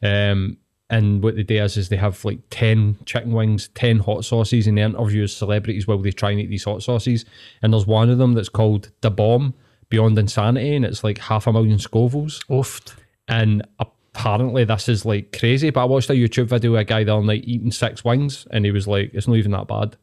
[0.02, 4.24] Um, and what they do is, is they have like 10 chicken wings, 10 hot
[4.24, 7.24] sauces, and they interview celebrities while they try and eat these hot sauces.
[7.62, 9.54] And there's one of them that's called The Bomb
[9.88, 12.44] Beyond Insanity, and it's like half a million Scovilles.
[12.46, 12.94] Oofed.
[13.28, 15.70] And apparently, this is like crazy.
[15.70, 18.46] But I watched a YouTube video of a guy the other night eating six wings,
[18.52, 19.96] and he was like, it's not even that bad.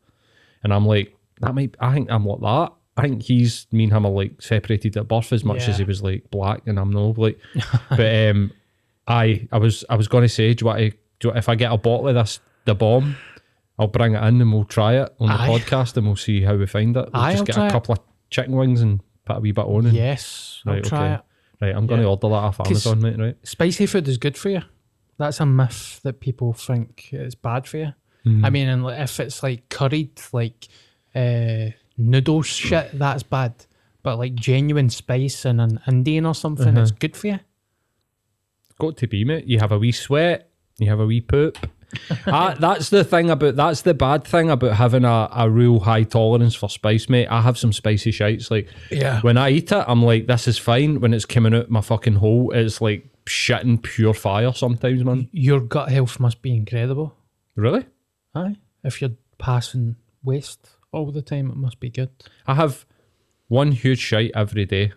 [0.64, 2.74] And I'm like, that might, I think I'm like that.
[2.96, 5.70] I think he's, me and him are like separated at birth as much Yeah.
[5.72, 7.40] as he was like black and I'm no like.
[7.90, 8.52] but um,
[9.08, 10.90] I, I was, I was going to say, do you want to,
[11.20, 13.16] do you, if I get a bottle of this, the bomb,
[13.78, 15.50] I'll bring it in and we'll try it on the Aye.
[15.50, 17.10] podcast and we'll see how we find it.
[17.14, 17.72] We'll Aye, just I'll get try a it.
[17.72, 19.86] couple of chicken wings and put a wee bit on.
[19.88, 20.62] And, Yes.
[20.66, 21.14] I'll Right, try okay.
[21.16, 21.22] it.
[21.66, 22.10] Right, I'm going to Yeah.
[22.12, 23.18] order that off Amazon, mate.
[23.20, 23.38] Right.
[23.44, 24.62] spicy food is good for you.
[25.18, 27.94] That's a myth that people think is bad for you.
[28.24, 28.44] Hmm.
[28.46, 30.68] I mean, and if it's like curried, like
[31.16, 33.54] uh, noodles shit, that's bad.
[34.02, 36.82] But like genuine spice in an Indian or something, Uh-huh.
[36.82, 37.40] it's good for you.
[38.80, 39.46] Got to be, mate.
[39.46, 41.58] You have a wee sweat, you have a wee poop.
[42.28, 46.04] ah, that's the thing about that's the bad thing about having a, a real high
[46.04, 47.28] tolerance for spice, mate.
[47.28, 48.50] I have some spicy shites.
[48.50, 49.22] Like Yeah.
[49.22, 51.00] when I eat it, I'm like, this is fine.
[51.02, 55.30] When it's coming out my fucking hole, it's like shitting pure fire sometimes, man.
[55.32, 57.16] Your gut health must be incredible.
[57.56, 57.86] Really?
[58.34, 58.56] Aye.
[58.84, 62.10] If you're passing waste all the time, it must be good.
[62.48, 62.86] I have
[63.50, 64.94] one huge shite every day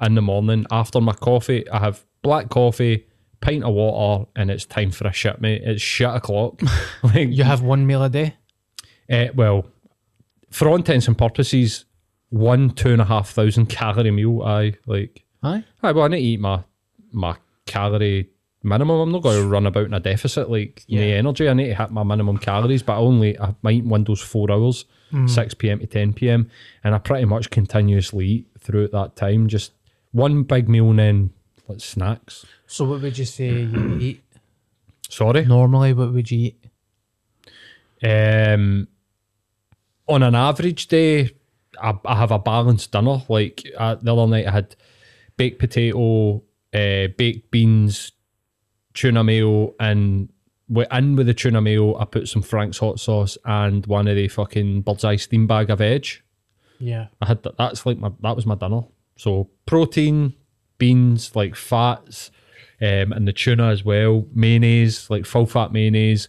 [0.00, 1.68] in the morning after my coffee.
[1.70, 3.06] I have black coffee,
[3.40, 5.62] pint of water, and it's time for a shit, mate.
[5.64, 6.60] It's shit o'clock.
[7.02, 8.36] like You have one meal a day.
[9.10, 9.66] Uh, well,
[10.50, 11.84] for all intents and purposes,
[12.28, 14.42] one two and a half thousand calorie meal.
[14.42, 15.24] I like.
[15.42, 15.64] Aye.
[15.82, 16.62] Aye, well, I need to eat my
[17.12, 18.28] my calorie
[18.62, 19.00] minimum.
[19.00, 21.00] I'm not going to run about in a deficit like Yeah.
[21.00, 21.48] the energy.
[21.48, 24.84] I need to hit my minimum calories, but I only I, might window's four hours,
[25.26, 25.80] six p.m.
[25.80, 26.50] to ten p.m.
[26.84, 29.48] and I pretty much continuously eat throughout that time.
[29.48, 29.72] Just
[30.12, 31.30] one big meal and then
[31.68, 32.44] like snacks.
[32.70, 34.22] So what would you say you eat?
[35.08, 35.44] Sorry.
[35.44, 36.64] Normally, what would you eat?
[38.00, 38.86] Um,
[40.06, 41.30] on an average day,
[41.82, 43.22] I, I have a balanced dinner.
[43.28, 44.76] Like uh, the other night, I had
[45.36, 48.12] baked potato, uh, baked beans,
[48.94, 50.28] tuna mayo, and
[50.68, 54.28] in with the tuna mayo, I put some Frank's hot sauce and one of the
[54.28, 56.06] fucking bird's eye steam bag of veg.
[56.78, 57.08] Yeah.
[57.20, 57.56] I had that.
[57.58, 58.82] That's like my that was my dinner.
[59.16, 60.34] So protein,
[60.78, 62.30] beans, like fats,
[62.82, 64.26] um, and the tuna as well.
[64.34, 66.28] Mayonnaise, like full fat mayonnaise,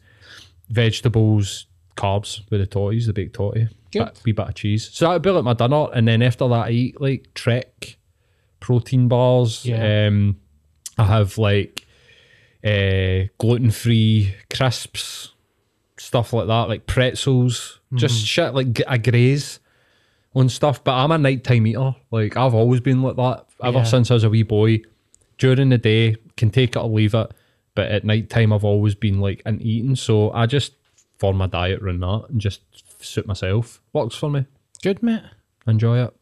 [0.69, 4.05] vegetables, carbs with the totties, the baked totty, Good.
[4.05, 4.89] bit, wee bit of cheese.
[4.91, 7.97] So that would be like my dinner, and then after that, I eat like Trek
[8.59, 9.65] protein bars.
[9.65, 10.07] Yeah.
[10.07, 10.37] Um,
[10.97, 11.85] I have like
[12.63, 15.33] uh, gluten free crisps,
[15.97, 19.59] stuff like that, like pretzels, just shit like a graze
[20.35, 20.83] on stuff.
[20.83, 21.95] But I'm a nighttime eater.
[22.11, 23.83] Like I've always been like that ever Yeah.
[23.83, 24.81] since I was a wee boy.
[25.37, 27.31] during the day can take it or leave it,
[27.75, 29.95] but at night time I've always been like an eating.
[29.95, 30.73] So I just
[31.17, 32.61] form my diet around that and just
[33.03, 33.81] suit myself.
[33.93, 34.45] Works for me.
[34.83, 35.21] Good, mate.
[35.67, 36.13] Enjoy it.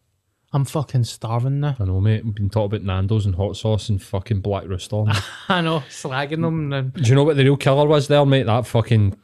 [0.52, 1.76] I'm fucking starving now.
[1.80, 2.26] I know, mate.
[2.26, 5.04] We've been talking about Nando's and hot sauce and fucking Black Rooster.
[5.50, 6.74] I know, slagging them.
[6.74, 8.48] And, Do you know what the real killer was there, mate?
[8.48, 9.16] That fucking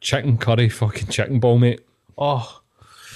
[0.00, 1.80] chicken curry, fucking chicken ball, mate.
[2.16, 2.59] oh,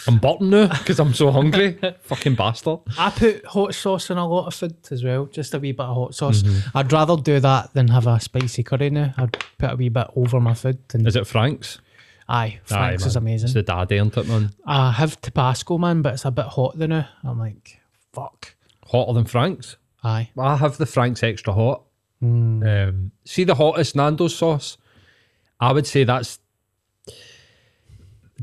[0.07, 1.78] I'm button now because I'm so hungry.
[2.02, 2.80] fucking bastard.
[2.98, 5.80] I put hot sauce in a lot of food as well, just a wee bit
[5.86, 6.42] of hot sauce.
[6.74, 9.14] I'd rather do that than have a spicy curry now.
[9.16, 10.78] I'd put a wee bit over my food.
[10.92, 11.78] And Is it Frank's?
[12.28, 13.46] aye, Frank's Aye, is amazing.
[13.46, 14.50] It's the daddy, isn't it, man?
[14.66, 17.09] I have Tabasco, man, but it's a bit hot there now.
[17.22, 17.80] I'm like,
[18.12, 18.55] fuck.
[18.86, 19.76] Hotter than Frank's.
[20.02, 20.30] Aye.
[20.38, 21.82] I have the Frank's extra hot.
[22.22, 24.78] Um, see the hottest Nando's sauce.
[25.61, 26.38] I would say that's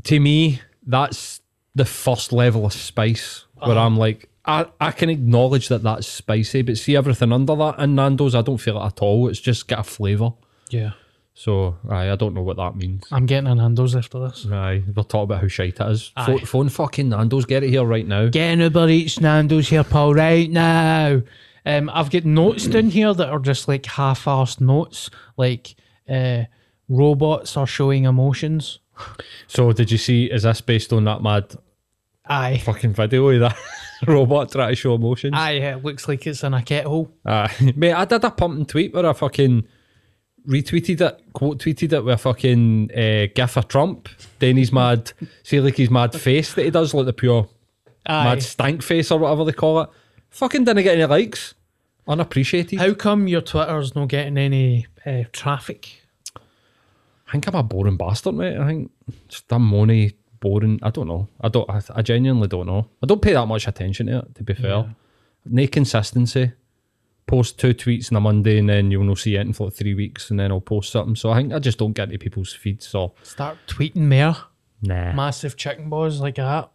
[0.04, 1.40] to me that's
[1.74, 6.62] the first level of spice where I'm like I, I can acknowledge that that's spicy,
[6.62, 9.28] but see everything under that in Nando's, I don't feel it at all.
[9.28, 10.32] It's just got a flavour.
[10.70, 10.92] Yeah.
[11.34, 13.06] So aye, I don't know what that means.
[13.10, 14.46] I'm getting a Nando's after this.
[14.50, 16.12] Aye, we'll talk about how shite it is.
[16.16, 16.26] Aye.
[16.26, 18.28] Phone, phone fucking Nando's, get it here right now.
[18.28, 21.22] Get Uber Eats Nando's here, Paul, right now.
[21.64, 25.76] Um, I've got notes down here that are just like half-assed notes, like
[26.08, 26.44] uh,
[26.88, 28.80] robots are showing emotions.
[29.46, 30.26] So did you see?
[30.26, 31.54] Is this based on that mad
[32.26, 32.58] Aye.
[32.58, 33.56] fucking video of that
[34.06, 35.34] robot trying to show emotions?
[35.36, 37.12] Aye, it looks like it's in a kettle.
[37.24, 39.66] Uh, mate, I did a pumping tweet where I fucking
[40.46, 44.08] retweeted it, quote tweeted it with a fucking uh, gif of Trump.
[44.38, 47.48] Then he's mad, see like his mad face that he does, like the pure
[48.06, 48.24] Aye.
[48.24, 49.90] mad stank face or whatever they call it.
[50.30, 51.54] Fucking didn't get any likes.
[52.08, 52.80] Unappreciated.
[52.80, 56.01] How come your Twitter's not getting any uh, traffic?
[57.32, 58.58] I think I'm a boring bastard, mate.
[58.58, 58.90] I think
[59.26, 60.78] just money boring.
[60.82, 61.28] I don't know.
[61.40, 61.68] I don't.
[61.70, 62.90] I, I genuinely don't know.
[63.02, 64.34] I don't pay that much attention to it.
[64.34, 64.94] To be fair,
[65.46, 66.52] no consistency.
[67.26, 69.94] Post two tweets on a Monday and then you'll not see it for like three
[69.94, 71.16] weeks and then I'll post something.
[71.16, 72.86] So I think I just don't get into people's feeds.
[72.86, 74.36] So Start tweeting more.
[74.82, 76.68] nah, Massive chicken balls like that.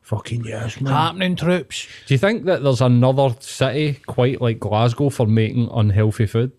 [0.00, 0.92] fucking yes, man.
[0.92, 1.86] Happening, troops.
[2.08, 6.50] Do you think that there's another city quite like Glasgow for making unhealthy food?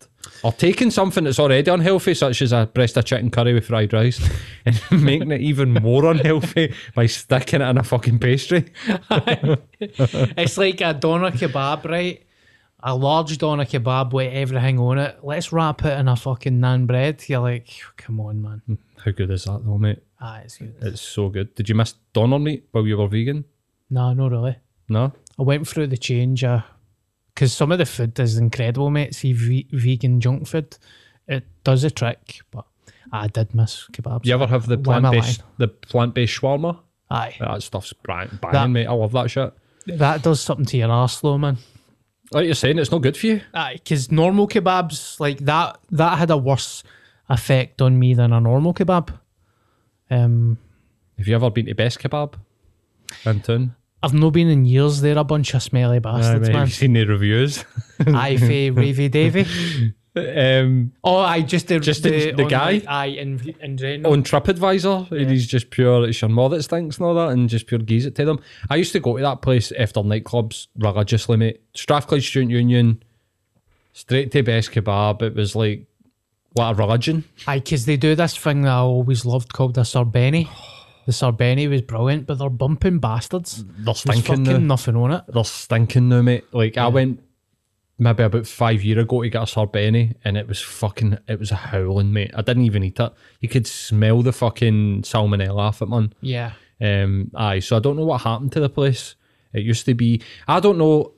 [0.43, 3.93] Or taking something that's already unhealthy, such as a breast of chicken curry with fried
[3.93, 4.19] rice,
[4.65, 8.72] and making it even more unhealthy by sticking it in a fucking pastry?
[9.80, 12.24] It's like a doner kebab, right?
[12.84, 15.19] A large doner kebab with everything on it.
[15.22, 17.24] Let's wrap it in a fucking naan bread.
[17.28, 18.61] You're like, come on, man.
[19.05, 19.99] How good is that though, mate?
[20.19, 20.76] Ah, it's good.
[20.82, 21.53] It's so good.
[21.55, 23.45] Did you miss doner meat while you were vegan?
[23.89, 24.57] No, not really.
[24.89, 25.13] No?
[25.39, 26.43] I went through the change
[27.34, 29.15] because some of the food is incredible, mate.
[29.15, 30.77] See, ve- vegan junk food,
[31.27, 32.65] it does a trick, but
[33.11, 34.25] I did miss kebabs.
[34.25, 36.79] You ever have the Why plant based the plant based shawarma?
[37.09, 38.88] Aye, That stuff's bang, banging, That- mate.
[38.88, 39.53] I love that shit.
[39.88, 41.57] that does something to your arse, though, man.
[42.32, 43.41] Like you're saying, it's not good for you.
[43.53, 46.84] Aye, because normal kebabs like that that had a worse
[47.29, 49.09] effect on me than a normal kebab.
[50.09, 50.57] Um,
[51.17, 52.36] Have you ever been to Best Kebab
[53.25, 53.75] in town?
[54.04, 55.02] I've not been in years.
[55.02, 56.60] They're a bunch of smelly bastards, mate, man.
[56.62, 57.64] Have you seen the reviews?
[57.99, 59.45] Aye, fae Ravy Davy.
[60.16, 62.82] um, Oh, I just the Just the- the on, guy?
[62.88, 64.12] aye, in in general.
[64.14, 67.47] on TripAdvisor, and he's just pure it's your mother that stinks and all that, and
[67.47, 68.39] just pure geese it to them.
[68.70, 71.62] I used to go to that place after nightclubs religiously, mate.
[71.76, 73.04] Strathclyde Student Union,
[73.93, 75.22] straight to Best Kebab.
[75.22, 75.86] It was like
[76.54, 77.24] what a religion.
[77.47, 80.49] Aye, because they do this thing that I always loved called the Sorbeni.
[81.06, 83.64] The Sorbeni was brilliant, but they're bumping bastards.
[83.66, 85.24] They're stinking nothing on it.
[85.28, 86.45] They're stinking now, mate.
[86.52, 87.22] Like I went
[88.02, 91.52] maybe about five year ago to get a sorbet, and it was fucking it was
[91.52, 92.32] a howling, mate.
[92.34, 93.14] I didn't even eat it.
[93.39, 96.14] You could smell the fucking salmonella off it, man.
[96.22, 96.54] Yeah.
[96.82, 99.16] Um, aye, so I don't know what happened to the place.
[99.54, 100.22] It used to be.
[100.47, 101.14] I don't know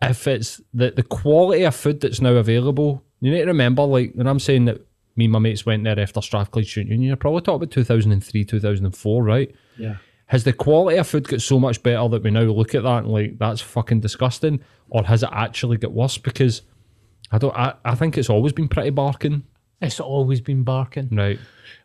[0.00, 3.02] if it's the the quality of food that's now available.
[3.20, 4.80] You need to remember, like when I'm saying that
[5.20, 8.44] me and my mates went there after Strathclyde Student Union, you're probably talking about 2003,
[8.44, 9.54] 2004, right?
[9.78, 9.96] Yeah.
[10.26, 13.04] Has the quality of food got so much better that we now look at that
[13.04, 16.18] and like that's fucking disgusting, or has it actually got worse?
[16.18, 16.62] Because
[17.32, 17.54] I don't.
[17.56, 19.42] I, I think it's always been pretty barking,
[19.82, 21.08] It's always been barking.
[21.12, 21.38] right?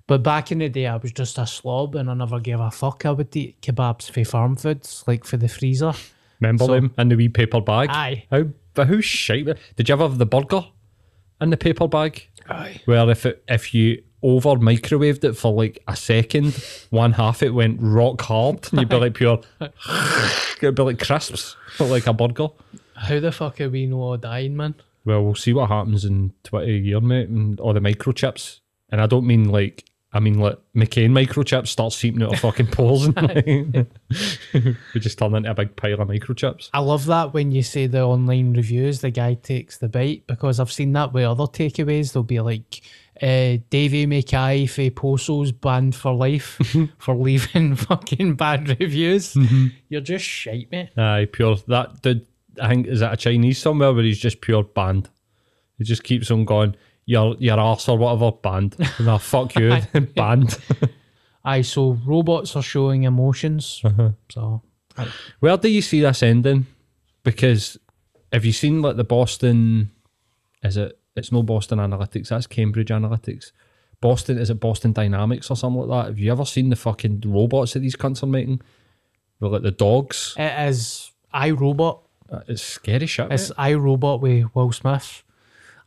[0.07, 2.69] But back in the day, I was just a slob and I never gave a
[2.69, 3.05] fuck.
[3.05, 5.93] I would eat kebabs for farm foods, like for the freezer.
[6.39, 7.89] Remember So- them in the wee paper bag?
[7.91, 8.25] Aye.
[8.29, 9.47] How but who shite?
[9.75, 10.65] Did you ever have the burger
[11.41, 12.27] in the paper bag?
[12.49, 12.81] Aye.
[12.85, 16.53] Where if it, if you over microwaved it for like a second,
[16.89, 19.41] one half it went rock hard, and you'd be like pure,
[20.61, 22.47] it'd be like crisps, but like a burger.
[22.95, 24.75] How the fuck are we not dying, man?
[25.03, 28.59] Well, we'll see what happens in twenty year, mate, and all the microchips.
[28.89, 29.83] And I don't mean like
[30.15, 33.45] I mean, like McCain microchips start seeping out of fucking pores, and like,
[34.93, 36.69] we just turn into a big pile of microchips.
[36.73, 40.61] I love that when you say the online reviews, the guy takes the bite because
[40.61, 42.13] I've seen that with other takeaways.
[42.13, 42.81] They'll be like,
[43.21, 46.61] uh, Davey Mackay for Poso's banned for life
[46.97, 49.35] for leaving fucking bad reviews.
[49.89, 50.97] You're just shite, mate.
[50.97, 51.57] Aye, pure.
[51.67, 52.25] That dude,
[52.61, 55.09] I think, is that a Chinese somewhere where he's just pure banned.
[55.77, 58.75] He just keeps on going, your your arse or whatever, banned.
[58.99, 59.77] nah, fuck you,
[60.15, 60.57] banned.
[61.45, 63.81] Aye, so robots are showing emotions.
[63.83, 64.09] Uh-huh.
[64.29, 64.63] So,
[65.39, 66.65] Where do you see this ending?
[67.23, 67.77] Because
[68.33, 69.91] have you seen like the Boston?
[70.63, 70.97] Is it?
[71.15, 72.29] It's no Boston Analytics.
[72.29, 73.51] That's Cambridge Analytics.
[74.01, 76.09] Boston is it Boston Dynamics or something like that?
[76.09, 78.61] Have you ever seen the fucking robots that these cunts are making?
[79.39, 80.33] With like the dogs.
[80.37, 81.99] it is iRobot.
[82.47, 83.31] It's scary shit.
[83.31, 85.23] It's iRobot with Will Smith.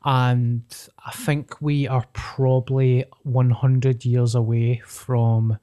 [0.05, 0.63] And
[1.05, 5.59] I think we are probably 100 years away from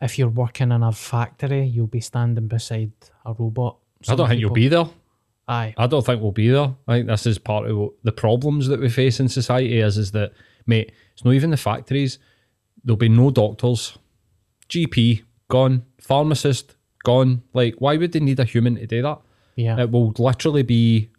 [0.00, 2.92] if you're working in a factory, you'll be standing beside
[3.24, 3.78] a robot.
[4.06, 4.86] I don't Some think you'll be there.
[5.48, 5.74] Aye.
[5.76, 6.74] I don't think we'll be there.
[6.88, 9.80] I think this is part of the problems that we face in society.
[9.80, 10.32] Is is that
[10.66, 10.92] mate?
[11.12, 12.18] It's not even the factories.
[12.84, 13.98] There'll be no doctors.
[14.68, 15.84] GP gone.
[16.00, 17.42] Pharmacist gone.
[17.52, 19.20] Like, why would they need a human to do that?
[19.56, 19.80] Yeah.
[19.80, 21.10] It will literally be.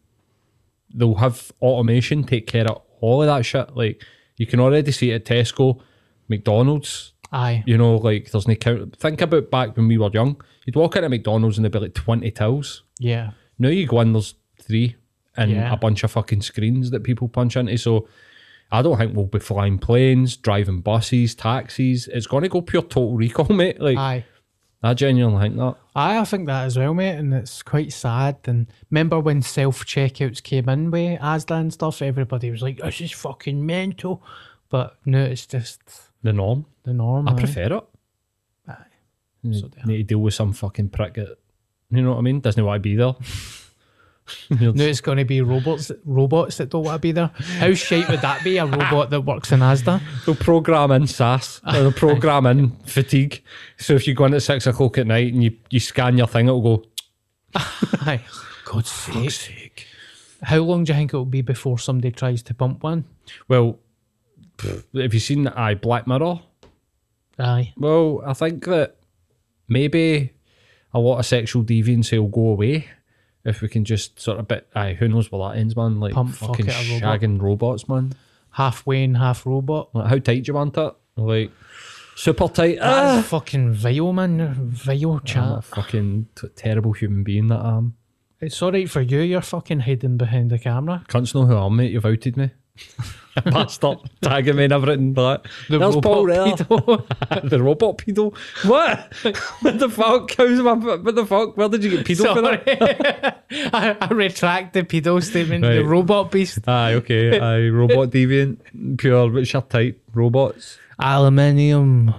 [0.97, 3.75] They'll have automation take care of all of that shit.
[3.75, 4.01] Like,
[4.37, 5.79] you can already see it at Tesco,
[6.29, 7.13] McDonald's.
[7.31, 7.63] Aye.
[7.65, 8.95] You know, like there's no count.
[8.97, 10.41] Think about back when we were young.
[10.65, 12.83] You'd walk into McDonald's and there'd be like twenty tills.
[12.99, 13.31] Yeah.
[13.59, 14.95] Now you go in, there's three
[15.35, 15.73] and Yeah.
[15.73, 17.77] a bunch of fucking screens that people punch into.
[17.77, 18.07] So
[18.71, 22.07] I don't think we'll be flying planes, driving buses, taxis.
[22.07, 23.81] It's going to go pure total recall, mate.
[23.81, 24.25] Like, Aye.
[24.85, 25.75] I genuinely think that.
[25.95, 28.37] Aye, I think that as well, mate, and it's quite sad.
[28.45, 33.01] And remember when self checkouts came in with Asda and stuff, everybody was like, "This
[33.01, 34.21] is fucking mental,"
[34.69, 35.81] but no, it's just
[36.23, 36.65] The norm.
[36.83, 37.27] the norm.
[37.27, 37.35] I aye.
[37.35, 37.83] prefer it.
[38.67, 38.75] Aye.
[39.51, 41.37] So need to deal with some fucking prick that,
[41.89, 42.39] you know what I mean?
[42.39, 43.13] Doesn't want to be there.
[44.49, 45.91] No, it's going to be robots.
[46.03, 47.27] Robots that don't want to be there.
[47.59, 48.57] How shite would that be?
[48.57, 50.01] A robot that works in Asda?
[50.25, 53.43] They'll program in SAS they'll program in fatigue.
[53.77, 56.27] So if you go in at six o'clock at night and you, you scan your
[56.27, 56.83] thing, it'll go,
[57.55, 58.21] Aye.
[58.65, 59.29] God's sake.
[59.31, 59.87] sake.
[60.41, 63.05] How long do you think it will be before somebody tries to bump one?
[63.47, 63.79] Well,
[64.95, 65.57] have you seen that?
[65.57, 66.39] Aye, Black Mirror?
[67.37, 67.73] Aye.
[67.77, 68.95] Well, I think that
[69.67, 70.31] maybe
[70.93, 72.87] a lot of sexual deviancy will go away
[73.45, 74.67] if we can just sort of bit.
[74.75, 75.99] Aye, who knows where that ends, man?
[75.99, 77.21] Like Pump fuck fucking it, a robot.
[77.21, 78.13] shagging robots, man.
[78.51, 79.89] Half Wayne, half robot.
[79.93, 80.93] Like, how tight do you want it?
[81.17, 81.51] Like
[82.15, 82.79] super tight.
[82.79, 83.21] That's Ah!
[83.21, 84.53] fucking vile, man.
[84.53, 85.63] Vile I'm a chat.
[85.63, 87.95] fucking t- terrible human being that I am.
[88.41, 89.19] It's alright for you.
[89.21, 91.03] You're fucking hiding behind the camera.
[91.07, 91.91] Cunts know who I am, mate.
[91.91, 92.51] You've outed me.
[93.43, 93.97] Bastard.
[94.21, 95.13] Tagging me and everything.
[95.13, 97.49] Like, The There's Paul pedo.
[97.49, 98.35] the robot pedo.
[98.65, 99.13] What?
[99.61, 100.31] what the fuck?
[100.37, 101.57] How's my, what the fuck?
[101.57, 103.43] Where did you get pedo for that?
[103.73, 105.63] I, I retract the pedo statement.
[105.63, 106.67] The robot beast.
[106.67, 107.37] Aye, okay.
[107.39, 110.77] Aye, ah, robot deviant, pure Witcher type robots.
[110.99, 112.13] Aluminium.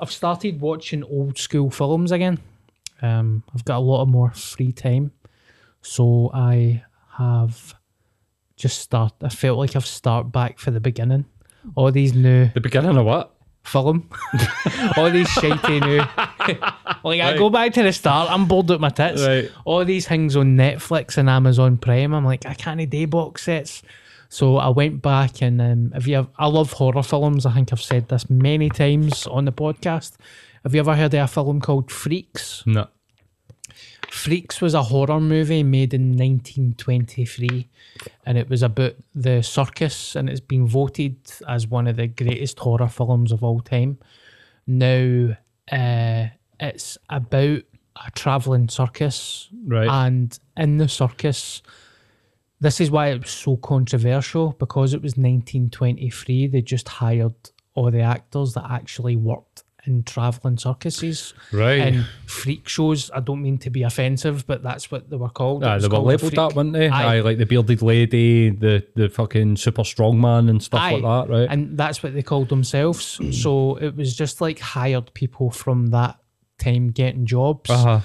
[0.00, 2.38] I've started watching old school films again.
[3.02, 5.12] Um, I've got a lot of more free time,
[5.80, 6.84] so I
[7.16, 7.74] have
[8.60, 9.14] just start.
[9.22, 11.24] I felt like I've start back for the beginning.
[11.74, 13.34] All these new The beginning of what?
[13.62, 14.08] film,
[14.96, 15.98] all these shitey new.
[17.04, 18.30] like I go back to the start.
[18.30, 19.22] I'm bored with my tits.
[19.22, 19.50] Right.
[19.64, 22.14] All these things on Netflix and Amazon Prime.
[22.14, 23.82] I'm like I can't day box sets.
[24.28, 27.46] So I went back and um, if you have, I love horror films.
[27.46, 30.12] I think I've said this many times on the podcast.
[30.62, 32.62] Have you ever heard of a film called Freaks?
[32.64, 32.86] No.
[34.10, 37.68] Freaks was a horror movie made in 1923
[38.26, 41.16] and it was about the circus and it's been voted
[41.48, 43.98] as one of the greatest horror films of all time.
[44.66, 45.36] Now,
[45.70, 46.26] uh,
[46.58, 47.62] it's about
[48.04, 49.88] a travelling circus Right.
[49.88, 51.62] and in the circus,
[52.60, 56.48] this is why it was so controversial because it was 1923.
[56.48, 57.34] They just hired
[57.74, 61.80] all the actors that actually worked in travelling circuses Right.
[61.80, 63.10] and freak shows.
[63.14, 65.64] I don't mean to be offensive, but that's what they were called.
[65.64, 66.88] Aye, they were labelled that, weren't they?
[66.88, 67.16] Aye.
[67.16, 67.20] Aye.
[67.20, 70.96] like the bearded lady, the the fucking super strong man and stuff Aye.
[70.96, 71.48] like that, right?
[71.50, 73.18] And that's what they called themselves.
[73.42, 76.18] so it was just like hired people from that
[76.58, 77.70] time getting jobs.
[77.70, 78.00] uh-huh.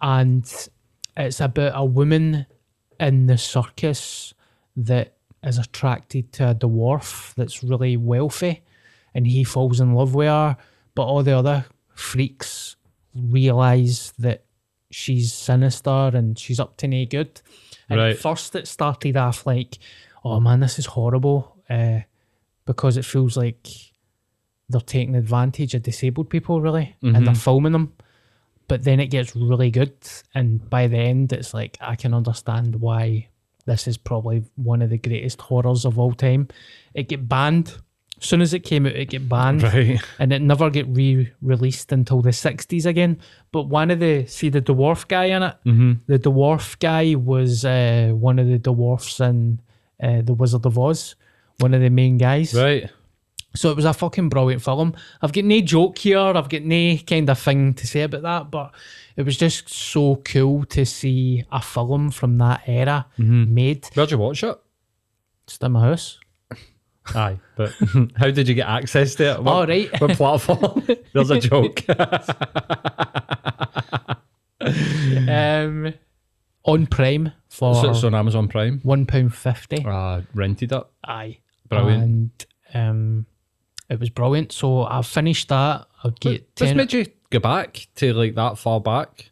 [0.00, 0.68] and
[1.16, 2.46] it's about a woman
[3.00, 4.32] in the circus
[4.76, 8.62] that is attracted to a dwarf that's really wealthy
[9.14, 10.56] and he falls in love with her
[10.96, 12.74] but all the other freaks
[13.14, 14.44] realize that
[14.90, 17.40] she's sinister and she's up to no good
[17.88, 18.10] and Right.
[18.12, 19.78] at first it started off like
[20.24, 22.00] oh man this is horrible uh,
[22.64, 23.68] because it feels like
[24.68, 27.14] they're taking advantage of disabled people really, Mm-hmm.
[27.14, 27.92] and they're filming them.
[28.68, 29.94] But then it gets really good,
[30.34, 33.28] and by the end, it's like I can understand why
[33.64, 36.48] this is probably one of the greatest horrors of all time.
[36.94, 37.76] It get banned.
[38.20, 39.62] As soon as it came out, it get banned.
[39.62, 40.00] Right.
[40.18, 43.20] and it never get re-released until the 60s again.
[43.52, 45.54] But one of the see the dwarf guy in it?
[45.66, 45.92] Mm-hmm.
[46.06, 49.60] the dwarf guy was uh, one of the dwarfs in
[50.02, 51.14] uh, the wizard of oz.
[51.58, 52.54] One of the main guys.
[52.54, 52.90] Right.
[53.54, 54.94] so it was a fucking brilliant film.
[55.22, 56.18] I've got no joke here.
[56.18, 58.72] I've got no kind of thing to say about that but
[59.16, 63.86] it was just so cool to see a film from that era made.
[63.94, 64.58] Where'd you watch it?
[65.46, 66.18] just in my house
[67.14, 67.72] Aye, but
[68.16, 69.42] how did you get access to it?
[69.42, 70.00] What, Oh, right.
[70.00, 70.86] What platform?
[71.14, 71.82] There's a joke.
[75.28, 75.94] um,
[76.64, 78.80] on prime for so it's on Amazon Prime.
[78.82, 80.82] one pound fifty Uh, rented it.
[81.04, 81.38] Aye.
[81.68, 82.46] Brilliant.
[82.72, 83.26] And um,
[83.88, 84.52] it was brilliant.
[84.52, 85.86] So I finished that.
[86.04, 89.30] I'd get What's 10 made you go back to like that far back?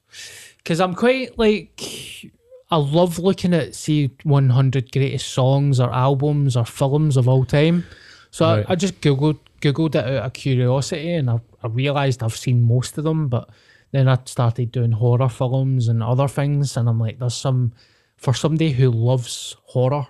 [0.59, 2.31] because I'm quite like
[2.75, 7.85] I love looking at see 100 greatest songs or albums or films of all time.
[8.31, 8.66] So Right.
[8.68, 12.62] I, I just googled googled it out of curiosity, and I, I realized I've seen
[12.62, 13.29] most of them.
[13.29, 13.49] But
[13.93, 17.72] then I started doing horror films and other things, and I'm like, there's some
[18.16, 20.07] for somebody who loves horror.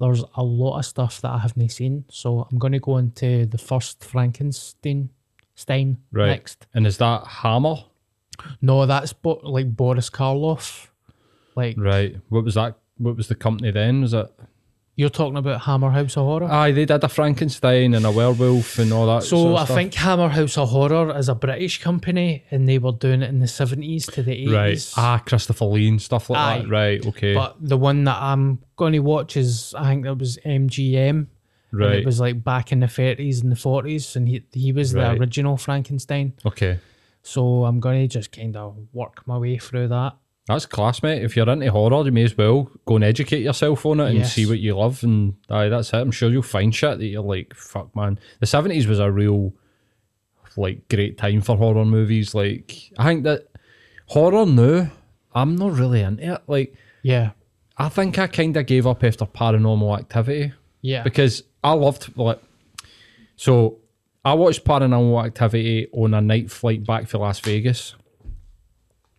[0.00, 3.46] There's a lot of stuff that I haven't seen, so I'm going to go into
[3.46, 5.10] the first Frankenstein
[5.54, 6.28] Stein Right.
[6.28, 6.66] next.
[6.74, 7.76] And is that Hammer?
[8.60, 10.88] No, that's Bo- like Boris Karloff.
[11.56, 12.16] Like Right.
[12.28, 12.76] What was that?
[12.98, 14.02] What was the company then?
[14.02, 14.26] Was it?
[14.98, 16.46] You're talking about Hammer House of Horror.
[16.50, 19.24] Aye, they did a Frankenstein and a werewolf and all that.
[19.24, 19.76] so sort of I stuff.
[19.76, 23.40] think Hammer House of Horror is a British company, and they were doing it in
[23.40, 24.52] the seventies to the eighties.
[24.54, 24.92] Right.
[24.96, 26.58] Ah, Christopher Lee and stuff like Aye.
[26.60, 26.68] that.
[26.70, 27.06] Right.
[27.06, 27.34] Okay.
[27.34, 31.08] But the one that I'm going to watch is I think that was MGM.
[31.10, 31.26] and
[31.72, 31.96] right.
[31.96, 35.12] It was like back in the thirties and the forties, and he he was Right.
[35.14, 36.32] the original Frankenstein.
[36.46, 36.78] okay.
[37.22, 40.14] So I'm going to just kind of work my way through that.
[40.48, 41.22] That's class, mate.
[41.22, 44.18] If you're into horror, you may as well go and educate yourself on it and
[44.18, 44.32] Yes.
[44.32, 45.02] see what you love.
[45.02, 45.96] And aye, that's it.
[45.96, 48.18] I'm sure you'll find shit that you're like, fuck, man.
[48.38, 49.52] The 70s was a real,
[50.56, 52.32] like, great time for horror movies.
[52.34, 53.48] Like, I think that
[54.06, 54.90] horror now,
[55.34, 56.42] I'm not really into it.
[56.46, 57.30] Like, Yeah,
[57.76, 62.40] I think I kind of gave up after paranormal activity yeah, because I loved, like,
[63.34, 63.78] so
[64.24, 67.96] I watched paranormal activity on a night flight back to Las Vegas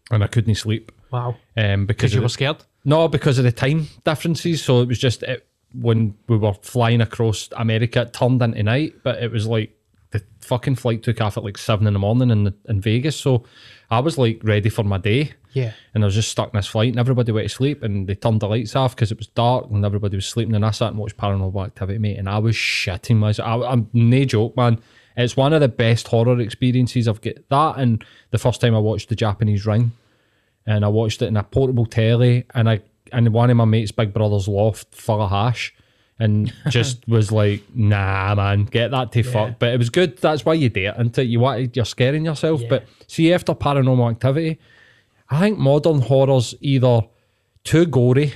[0.10, 0.92] and I couldn't sleep.
[1.12, 1.36] Wow.
[1.56, 2.58] Um, because you were the- scared.
[2.86, 4.64] no, because of the time differences.
[4.64, 8.96] So it was just it, when we were flying across America, it turned into night,
[9.04, 9.74] but it was like
[10.12, 13.16] the fucking flight took off at like seven in the morning in in Vegas.
[13.18, 13.44] So
[13.92, 16.68] I was like ready for my day, Yeah, and I was just stuck in this
[16.68, 19.28] flight, and everybody went to sleep, and they turned the lights off because it was
[19.28, 20.56] dark, and everybody was sleeping.
[20.56, 23.48] And I sat and watched Paranormal Activity, mate, and I was shitting myself.
[23.64, 24.80] I, I'm no joke, man.
[25.18, 27.36] It's one of the best horror experiences I've got.
[27.50, 29.92] That and the first time I watched the Japanese Ring
[30.68, 33.92] and I watched it in a portable telly, and I and one of my mates'
[33.92, 35.74] big brother's loft full of hash,
[36.20, 40.18] and just was like, "Nah, man, get that to fuck." But it was good.
[40.18, 42.62] That's why you do it, and you want you're scaring yourself.
[42.62, 42.68] Yeah.
[42.70, 44.60] But see, after Paranormal Activity,
[45.30, 47.02] I think modern horror's either
[47.64, 48.34] too gory,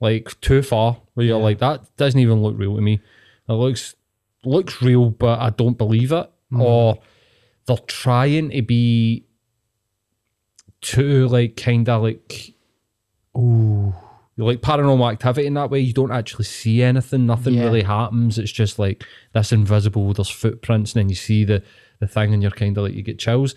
[0.00, 3.00] like too far, where you're like, that doesn't even look real to me.
[3.48, 3.94] It looks
[4.44, 6.60] looks real, but I don't believe it, mm-hmm.
[6.60, 6.98] or
[7.66, 9.24] they're trying to be
[10.82, 12.54] too like kind of like
[13.36, 13.94] ooh
[14.38, 15.78] like paranormal activity in that way.
[15.78, 17.26] You don't actually see anything.
[17.26, 17.64] Nothing Yeah.
[17.64, 18.38] really happens.
[18.38, 19.04] It's just like
[19.34, 21.62] this invisible there's footprints and then you see the
[22.00, 23.54] the thing and you're kind of like you get chills.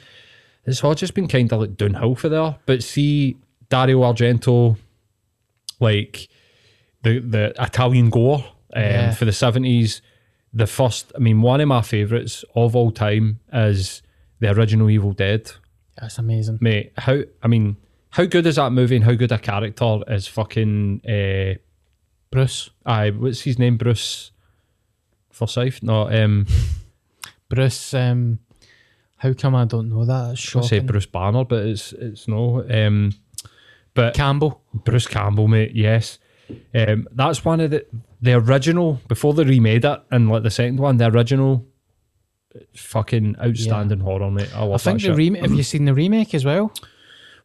[0.66, 2.58] It's all just been kind of like downhill for there.
[2.66, 3.38] But see
[3.70, 4.78] Dario Argento
[5.80, 6.28] like
[7.04, 8.46] the the Italian gore
[8.76, 9.12] um, Yeah.
[9.14, 10.02] for the 70s
[10.54, 14.02] the first I mean one of my favourites of all time is
[14.40, 15.52] the original Evil Dead
[16.06, 16.60] that's amazing.
[16.62, 16.94] mate.
[16.98, 17.78] How I mean,
[18.12, 21.58] how good is that movie and how good a character is fucking uh
[22.32, 23.78] Bruce, I what's his name?
[23.78, 24.32] Bruce
[25.32, 25.82] Forsyth?
[25.82, 26.46] No, um
[27.50, 27.94] Bruce.
[27.94, 28.40] Um,
[29.18, 30.34] how come I don't know that?
[30.34, 30.80] It's I say.
[30.80, 32.64] Bruce Banner, but it's it's no.
[32.70, 33.12] Um
[33.94, 34.62] but Campbell.
[34.74, 36.20] Bruce Campbell, mate, yes.
[36.76, 37.86] Um that's one of the
[38.22, 41.66] the original before they remade it and like the second one, the original
[42.76, 44.50] fucking outstanding horror, mate.
[44.56, 45.42] I love I think that the remake.
[45.44, 46.72] Have you seen the remake as well?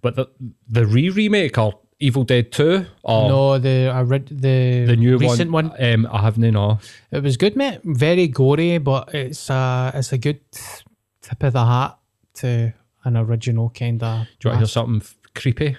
[0.03, 0.27] but the
[0.69, 5.19] the re remake or Evil Dead 2 or No, the I read the the new
[5.19, 5.69] recent one.
[5.69, 6.79] one, Um, I haven't no.
[7.11, 7.81] It was good, mate.
[7.85, 10.41] Very gory, but it's a it's a good
[11.21, 11.99] tip of the hat
[12.37, 12.73] to
[13.05, 14.27] an original kind of.
[14.39, 15.03] Do you want to hear something
[15.35, 15.77] creepy?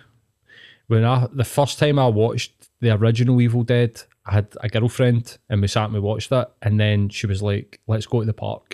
[0.87, 5.39] When I the first time I watched the original Evil Dead, I had a girlfriend
[5.49, 8.25] and we sat and we watched it, and then she was like, "Let's go to
[8.27, 8.70] the park."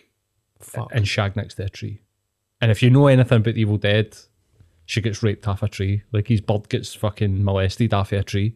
[0.60, 0.90] Fuck.
[0.94, 2.02] and shagged next to a tree.
[2.62, 4.18] And if you know anything about the Evil Dead,
[4.86, 6.04] she gets raped off a tree.
[6.12, 8.56] Like his bird gets fucking molested off a tree.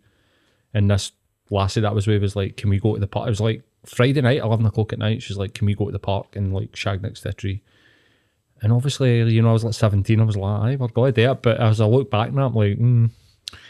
[0.73, 1.11] And this
[1.49, 3.27] lassie that was with was like, Can we go to the park?
[3.27, 5.21] It was like Friday night, eleven o'clock at night.
[5.21, 7.61] She's like, Can we go to the park and like shag next to a tree?
[8.63, 10.19] And obviously, you know, I was like 17.
[10.19, 11.41] I was like, aye, we're going to do it.
[11.41, 13.09] But as I look back now, I'm like, mm,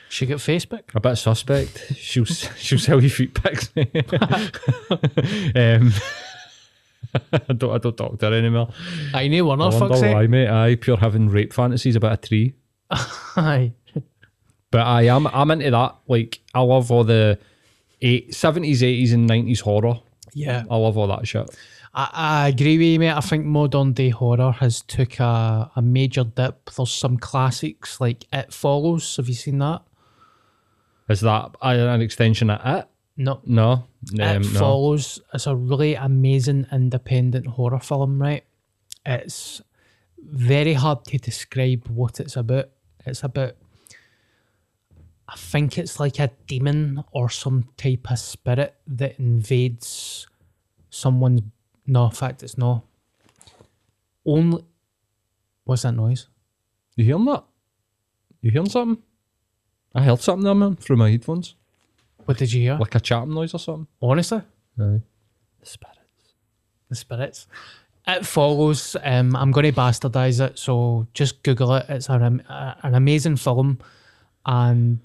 [0.10, 0.94] She got Facebook.
[0.94, 1.94] a bit suspect.
[1.96, 3.72] She'll she'll sell you feet pics.
[5.56, 5.94] um,
[7.14, 8.70] I don't I don't talk to her anymore.
[9.14, 10.14] I knew one of fuck's sake.
[10.14, 10.50] why, mate.
[10.50, 12.54] I pure having rape fantasies about a tree.
[12.92, 13.74] Aye.
[14.70, 15.96] But I am I'm into that.
[16.08, 17.38] Like I love all the
[18.02, 20.00] eight, 70s, 80s, and 90s horror.
[20.34, 20.64] Yeah.
[20.70, 21.50] I love all that shit.
[21.94, 23.12] I, I agree with you, mate.
[23.12, 26.70] I think modern day horror has took a, a major dip.
[26.72, 29.18] There's some classics like It Follows.
[29.18, 29.82] Have you seen that?
[31.10, 32.88] Is that an extension of it?
[33.18, 33.42] No.
[33.46, 33.72] No.
[33.72, 34.60] Um, it no.
[34.60, 35.20] Follows.
[35.34, 38.44] It's a really amazing independent horror film, right?
[39.06, 39.62] It's
[40.18, 42.70] very hard to describe what it's about.
[43.06, 43.54] It's about,
[45.28, 50.28] I think it's like a demon or some type of spirit that invades
[50.90, 51.42] someone's.
[51.88, 52.84] No, in fact, it's not.
[54.26, 54.64] Only.
[55.64, 56.28] What's that noise?
[56.96, 57.44] You hearing that?
[58.42, 59.02] You hearing something?
[59.94, 61.56] I heard something there, man, through my headphones.
[62.26, 62.78] What did you hear?
[62.78, 63.88] Like a chatting noise or something.
[64.02, 64.40] Honestly?
[64.80, 65.02] Aye.
[65.60, 66.00] The spirits.
[66.90, 67.48] the spirits.
[68.08, 68.96] It follows.
[69.04, 71.86] Um, I'm going to bastardize it, so just Google it.
[71.90, 73.78] It's an am- a- an amazing film,
[74.46, 75.00] and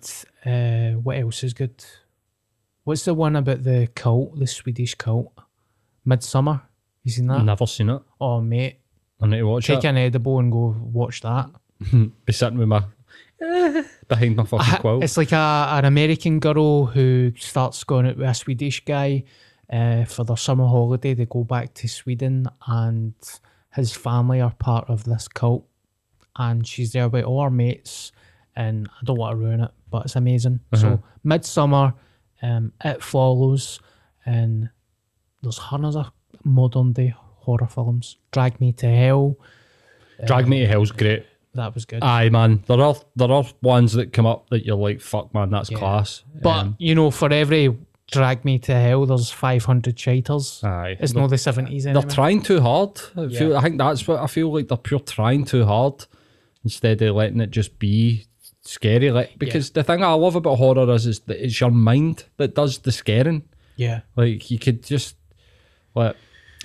[0.44, 1.84] uh, what else is good?
[2.84, 5.32] What's the one about the cult, the Swedish cult?
[6.06, 6.62] Midsommar.
[7.02, 7.44] You seen that?
[7.44, 8.00] Never seen it.
[8.20, 8.78] Oh mate,
[9.20, 9.74] I need to watch it.
[9.74, 9.88] take it.
[9.88, 11.50] an edible and go watch that.
[12.24, 12.82] Be sitting with my
[14.08, 15.04] behind my fucking quilt.
[15.04, 19.24] It's like a, an American girl who starts going out with a Swedish guy
[19.70, 21.14] uh, for their summer holiday.
[21.14, 23.14] They go back to Sweden, and
[23.74, 25.66] his family are part of this cult.
[26.38, 28.12] And she's there with all her mates.
[28.54, 30.60] And I don't want to ruin it, but it's amazing.
[30.74, 31.94] So, Midsommar,
[32.42, 33.80] um, It Follows,
[34.24, 34.70] and
[35.42, 36.10] there's hundreds of
[36.42, 38.16] modern day horror films.
[38.32, 39.36] Drag Me to Hell,
[40.26, 41.26] Drag Me to Hell's great.
[41.56, 42.02] That was good.
[42.02, 42.62] Aye, man.
[42.66, 45.78] There are there are ones that come up that you're like, fuck, man, that's Yeah.
[45.78, 46.22] class.
[46.42, 47.76] but, Um, you know, for every
[48.12, 50.62] Drag Me to Hell, there's 500 cheaters.
[50.62, 52.10] aye, It's they're, not the 70s they're anymore.
[52.10, 53.00] trying too hard.
[53.16, 53.50] I feel.
[53.50, 53.58] Yeah.
[53.58, 54.68] I think that's what I feel like.
[54.68, 56.04] They're pure trying too hard
[56.62, 58.26] instead of letting it just be
[58.62, 59.10] scary.
[59.10, 62.54] Like because the thing I love about horror is is that it's your mind that
[62.54, 63.42] does the scaring.
[63.76, 64.00] yeah.
[64.16, 65.16] Like you could just
[65.94, 66.14] like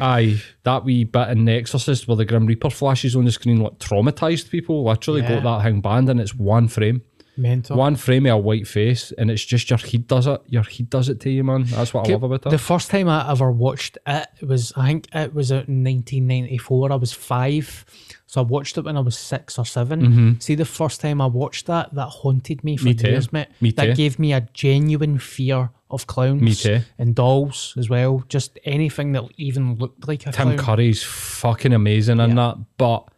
[0.02, 3.62] aye, that wee bit in The Exorcist where the Grim Reaper flashes on the screen
[3.62, 4.84] like traumatized people.
[4.84, 5.42] Literally Yeah.
[5.42, 7.02] got that thing banned and it's one frame.
[7.38, 7.78] Mental.
[7.78, 10.42] One frame of a white face and it's just your head does it.
[10.48, 11.64] Your head does it to you, man.
[11.64, 12.50] That's what I love about it.
[12.50, 16.92] The first time I ever watched it was, I think it was out in 1994.
[16.92, 17.86] I was five.
[18.32, 21.26] So I watched it when I was six or 7 See, the first time I
[21.26, 22.88] watched that, that haunted me for Mm-hmm.
[22.88, 23.10] Me too.
[23.10, 23.48] years, mate.
[23.60, 23.94] Me that too.
[23.96, 26.42] gave me a genuine fear of clowns.
[26.42, 26.80] Me too.
[26.98, 28.24] And dolls as well.
[28.30, 30.58] Just anything that even looked like a Tim clown.
[30.58, 32.56] Curry's fucking amazing in that.
[32.78, 33.10] But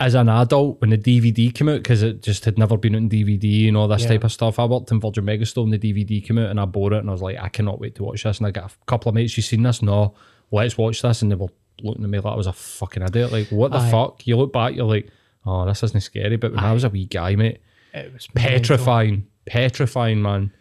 [0.00, 3.10] as an adult, when the DVD came out, because it just had never been on
[3.10, 4.08] DVD and all this Yeah.
[4.08, 6.64] type of stuff, I worked in Virgin Megastore and the DVD came out and I
[6.64, 8.38] bought it and I was like, I cannot wait to watch this.
[8.38, 9.82] And I got a couple of mates, you seen this?
[9.82, 10.14] No,
[10.50, 11.20] let's watch this.
[11.20, 11.48] And they were
[11.82, 13.32] looking at me like I was a fucking idiot.
[13.32, 13.90] Like, what the Aye.
[13.90, 14.26] fuck?
[14.26, 15.08] You look back, you're like,
[15.44, 16.36] oh, this isn't scary.
[16.36, 17.60] But when I was a wee guy, mate,
[17.94, 20.52] It was petrifying, petrifying, man.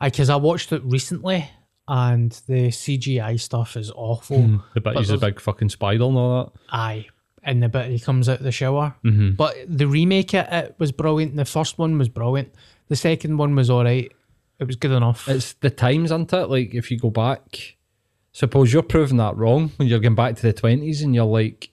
[0.00, 1.48] I because I watched it recently
[1.86, 4.60] and the CGI stuff is awful.
[4.74, 6.60] The bit he's a big fucking spider and all that.
[6.70, 7.06] Aye.
[7.42, 8.94] And the bit he comes out the shower.
[9.04, 9.32] Mm-hmm.
[9.32, 11.36] But the remake it, it was brilliant.
[11.36, 12.54] The first one was brilliant.
[12.88, 14.10] The second one was all right.
[14.58, 15.28] It was good enough.
[15.28, 16.46] It's the times, isn't it?
[16.48, 17.76] Like if you go back,
[18.34, 21.70] suppose you're proving that wrong when you're going back to the twenties, and you're like,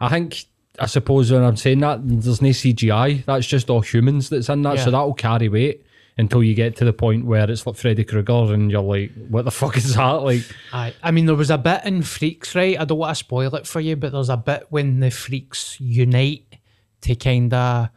[0.00, 0.44] I think,
[0.78, 3.24] I suppose when I'm saying that, there's no CGI.
[3.24, 5.84] That's just all humans that's in that, so that will carry weight
[6.18, 9.44] until you get to the point where it's like Freddy Krueger, and you're like, what
[9.44, 10.22] the fuck is that?
[10.22, 10.94] Like, Aye.
[11.02, 12.78] I mean, there was a bit in Freaks, right?
[12.78, 15.80] I don't want to spoil it for you, but there's a bit when the Freaks
[15.80, 16.58] unite
[17.00, 17.88] to kind of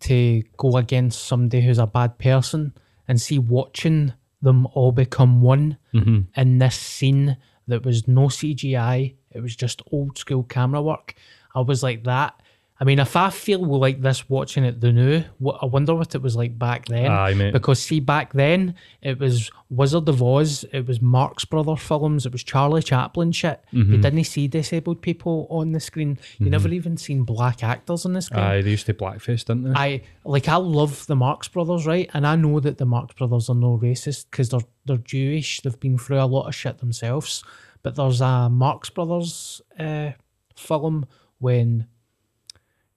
[0.00, 2.74] to go against somebody who's a bad person
[3.06, 4.12] and see watching
[4.42, 6.20] them all become one mm-hmm.
[6.38, 7.36] in this scene
[7.68, 9.14] that was no CGI.
[9.30, 11.14] It was just old school camera work.
[11.54, 12.41] I was like that.
[12.80, 16.14] I mean, if I feel like this watching it the new, what I wonder what
[16.16, 17.10] it was like back then.
[17.10, 17.52] Aye, mate.
[17.52, 22.32] Because see, back then it was Wizard of Oz, it was Marx Brother films, it
[22.32, 23.64] was Charlie Chaplin shit.
[23.72, 23.92] Mm-hmm.
[23.92, 26.18] You didn't see disabled people on the screen.
[26.38, 28.42] You never even seen black actors on the screen.
[28.42, 29.72] aye, they used to blackface, didn't they?
[29.74, 32.10] I like I love the Marx Brothers, right?
[32.14, 35.60] And I know that the Marx Brothers are no racist because they're they're Jewish.
[35.60, 37.44] They've been through a lot of shit themselves.
[37.82, 40.12] But there's a Marx Brothers uh,
[40.56, 41.06] film
[41.38, 41.86] when,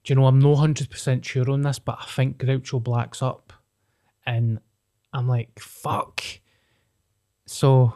[0.06, 3.52] do you know, I'm no 100% sure on this, but I think Groucho Black's up.
[4.24, 4.60] And
[5.12, 6.22] I'm like, fuck.
[7.44, 7.92] So,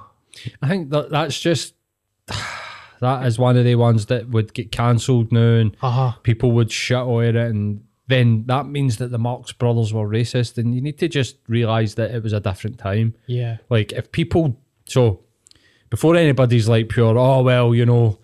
[0.60, 1.74] I think that that's just
[3.00, 6.70] that is one of the ones that would get cancelled now, and uh people would
[6.72, 10.80] shit on it, and then that means that the Marx Brothers were racist, and you
[10.80, 13.14] need to just realize that it was a different time.
[13.26, 13.58] yeah.
[13.68, 14.56] Like if people
[14.86, 15.20] so
[15.90, 18.18] before anybody's like pure, oh well, you know,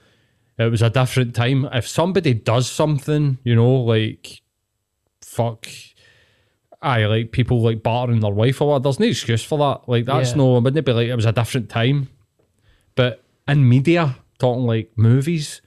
[0.59, 1.69] it was a different time.
[1.73, 4.43] If somebody does something, you know, like
[5.23, 5.67] fuck
[6.83, 9.89] I like people like battering their wife or what, there's no excuse for that.
[9.89, 10.37] Like that's Yeah.
[10.37, 12.09] no wouldn't it be like it was a different time.
[12.95, 15.63] But in media, talking like movies,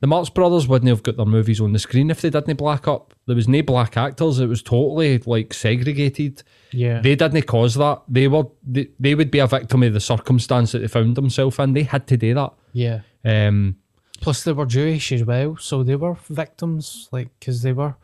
[0.00, 2.86] the Marx Brothers wouldn't have got their movies on the screen if they didn't black
[2.86, 3.14] up.
[3.26, 4.38] There was no black actors.
[4.38, 7.00] It was totally like segregated Yeah.
[7.00, 8.02] they didn't cause that.
[8.08, 11.58] They were they, they would be a victim of the circumstance that they found themselves
[11.58, 11.72] in.
[11.72, 12.52] They had to do that.
[12.72, 13.00] yeah.
[13.24, 13.76] Um,
[14.24, 17.94] Plus, they were Jewish as well, so they were victims, like because they were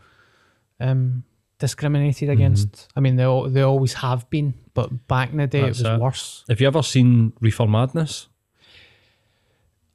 [0.78, 1.24] um,
[1.58, 2.32] discriminated Mm-hmm.
[2.38, 2.88] against.
[2.94, 5.92] I mean, they they always have been, but back in the day, That's it was
[5.98, 6.00] it.
[6.00, 6.44] worse.
[6.48, 8.28] have you ever seen Reefer Madness?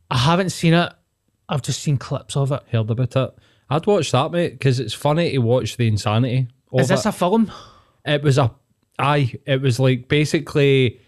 [0.10, 0.94] I haven't seen it.
[1.50, 2.62] I've just seen clips of it.
[2.72, 3.34] Heard about it?
[3.70, 6.48] I'd watch that, mate, because it's funny to watch the insanity.
[6.74, 7.10] Is this it.
[7.10, 7.52] a film?
[8.06, 8.52] it was a
[9.00, 9.34] aye.
[9.46, 11.00] It was like basically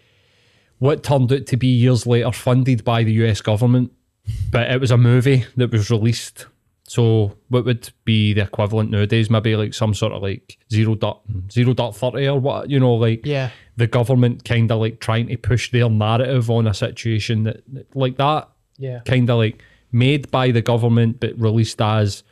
[0.78, 3.92] what turned out to be years later funded by the US government,
[4.50, 6.46] but it was a movie that was released.
[6.84, 9.28] So what would be the equivalent nowadays?
[9.28, 11.20] Maybe like some sort of like zero dot
[11.50, 13.50] zero dot thirty or what you know, like Yeah.
[13.76, 17.62] the government kind of like trying to push their narrative on a situation that
[17.94, 18.48] like that
[18.78, 19.00] Yeah.
[19.04, 19.62] kind of like
[19.92, 22.22] made by the government but released as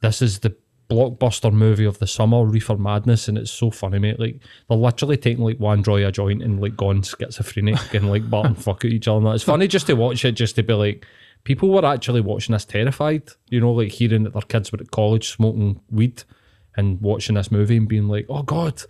[0.00, 0.54] this is the
[0.90, 4.20] blockbuster movie of the summer, Reefer Madness, and it's so funny, mate.
[4.20, 4.38] Like
[4.68, 8.54] they're literally taking like one draw a joint and like going schizophrenic and like barting
[8.56, 9.24] fuck at each other.
[9.26, 11.06] And It's funny just to watch it, just to be like,
[11.44, 14.90] people were actually watching this terrified, you know, like hearing that their kids were at
[14.90, 16.22] college smoking weed
[16.76, 18.82] and watching this movie and being like, oh god,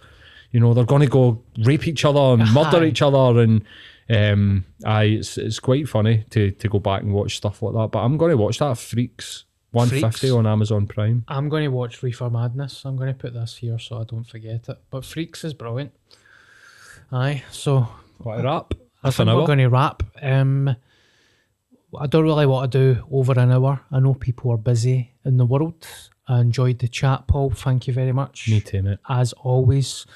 [0.53, 2.87] you know, they're going to go rape each other and murder Aye.
[2.87, 3.65] each other and
[4.11, 7.91] um I it's, it's quite funny to to go back and watch stuff like that
[7.91, 10.35] but I'm going to watch that Freaks 150 Freaks?
[10.35, 12.85] on Amazon Prime I'm going to watch Reefer Madness.
[12.85, 14.79] I'm going to put this here so I don't forget it.
[14.91, 15.93] But Freaks is brilliant.
[17.11, 17.45] Aye.
[17.51, 17.89] So
[18.19, 20.03] what a wrap I that's think an we're going to wrap.
[20.23, 20.77] Um,
[21.99, 23.80] I don't really want to do over an hour.
[23.90, 25.86] I know people are busy in the world.
[26.26, 27.51] I enjoyed the chat, Paul.
[27.51, 28.49] Thank you very much.
[28.49, 30.07] me too mate as always.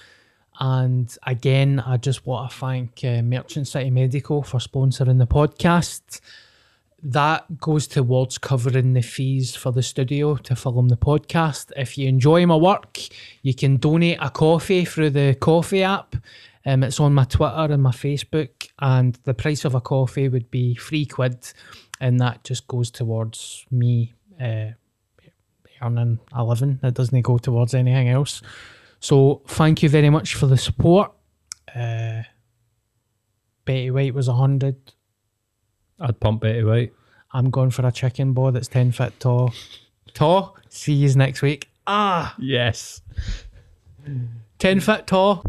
[0.61, 6.21] And again, I just want to thank uh, Merchant City Medical for sponsoring the podcast.
[7.01, 11.71] That goes towards covering the fees for the studio to film the podcast.
[11.77, 12.99] If you enjoy my work,
[13.43, 16.17] you can donate a coffee through the coffee app.
[16.67, 20.51] Um, it's on my Twitter and my Facebook, and the price of a coffee would
[20.51, 21.53] be three quid,
[22.01, 24.71] and that just goes towards me uh,
[25.83, 26.81] earning a living.
[26.83, 28.43] It doesn't go towards anything else.
[29.01, 31.13] So thank you very much for the support.
[31.75, 32.23] Uh,
[33.65, 34.77] Betty White was a 100.
[36.01, 36.93] I'd pump Betty White
[37.33, 39.53] I'm going for a chicken ball that's 10 foot tall.
[40.15, 40.57] Tall.
[40.69, 41.69] See you next week.
[41.87, 43.03] Ah, yes
[44.59, 45.43] 10 foot tall.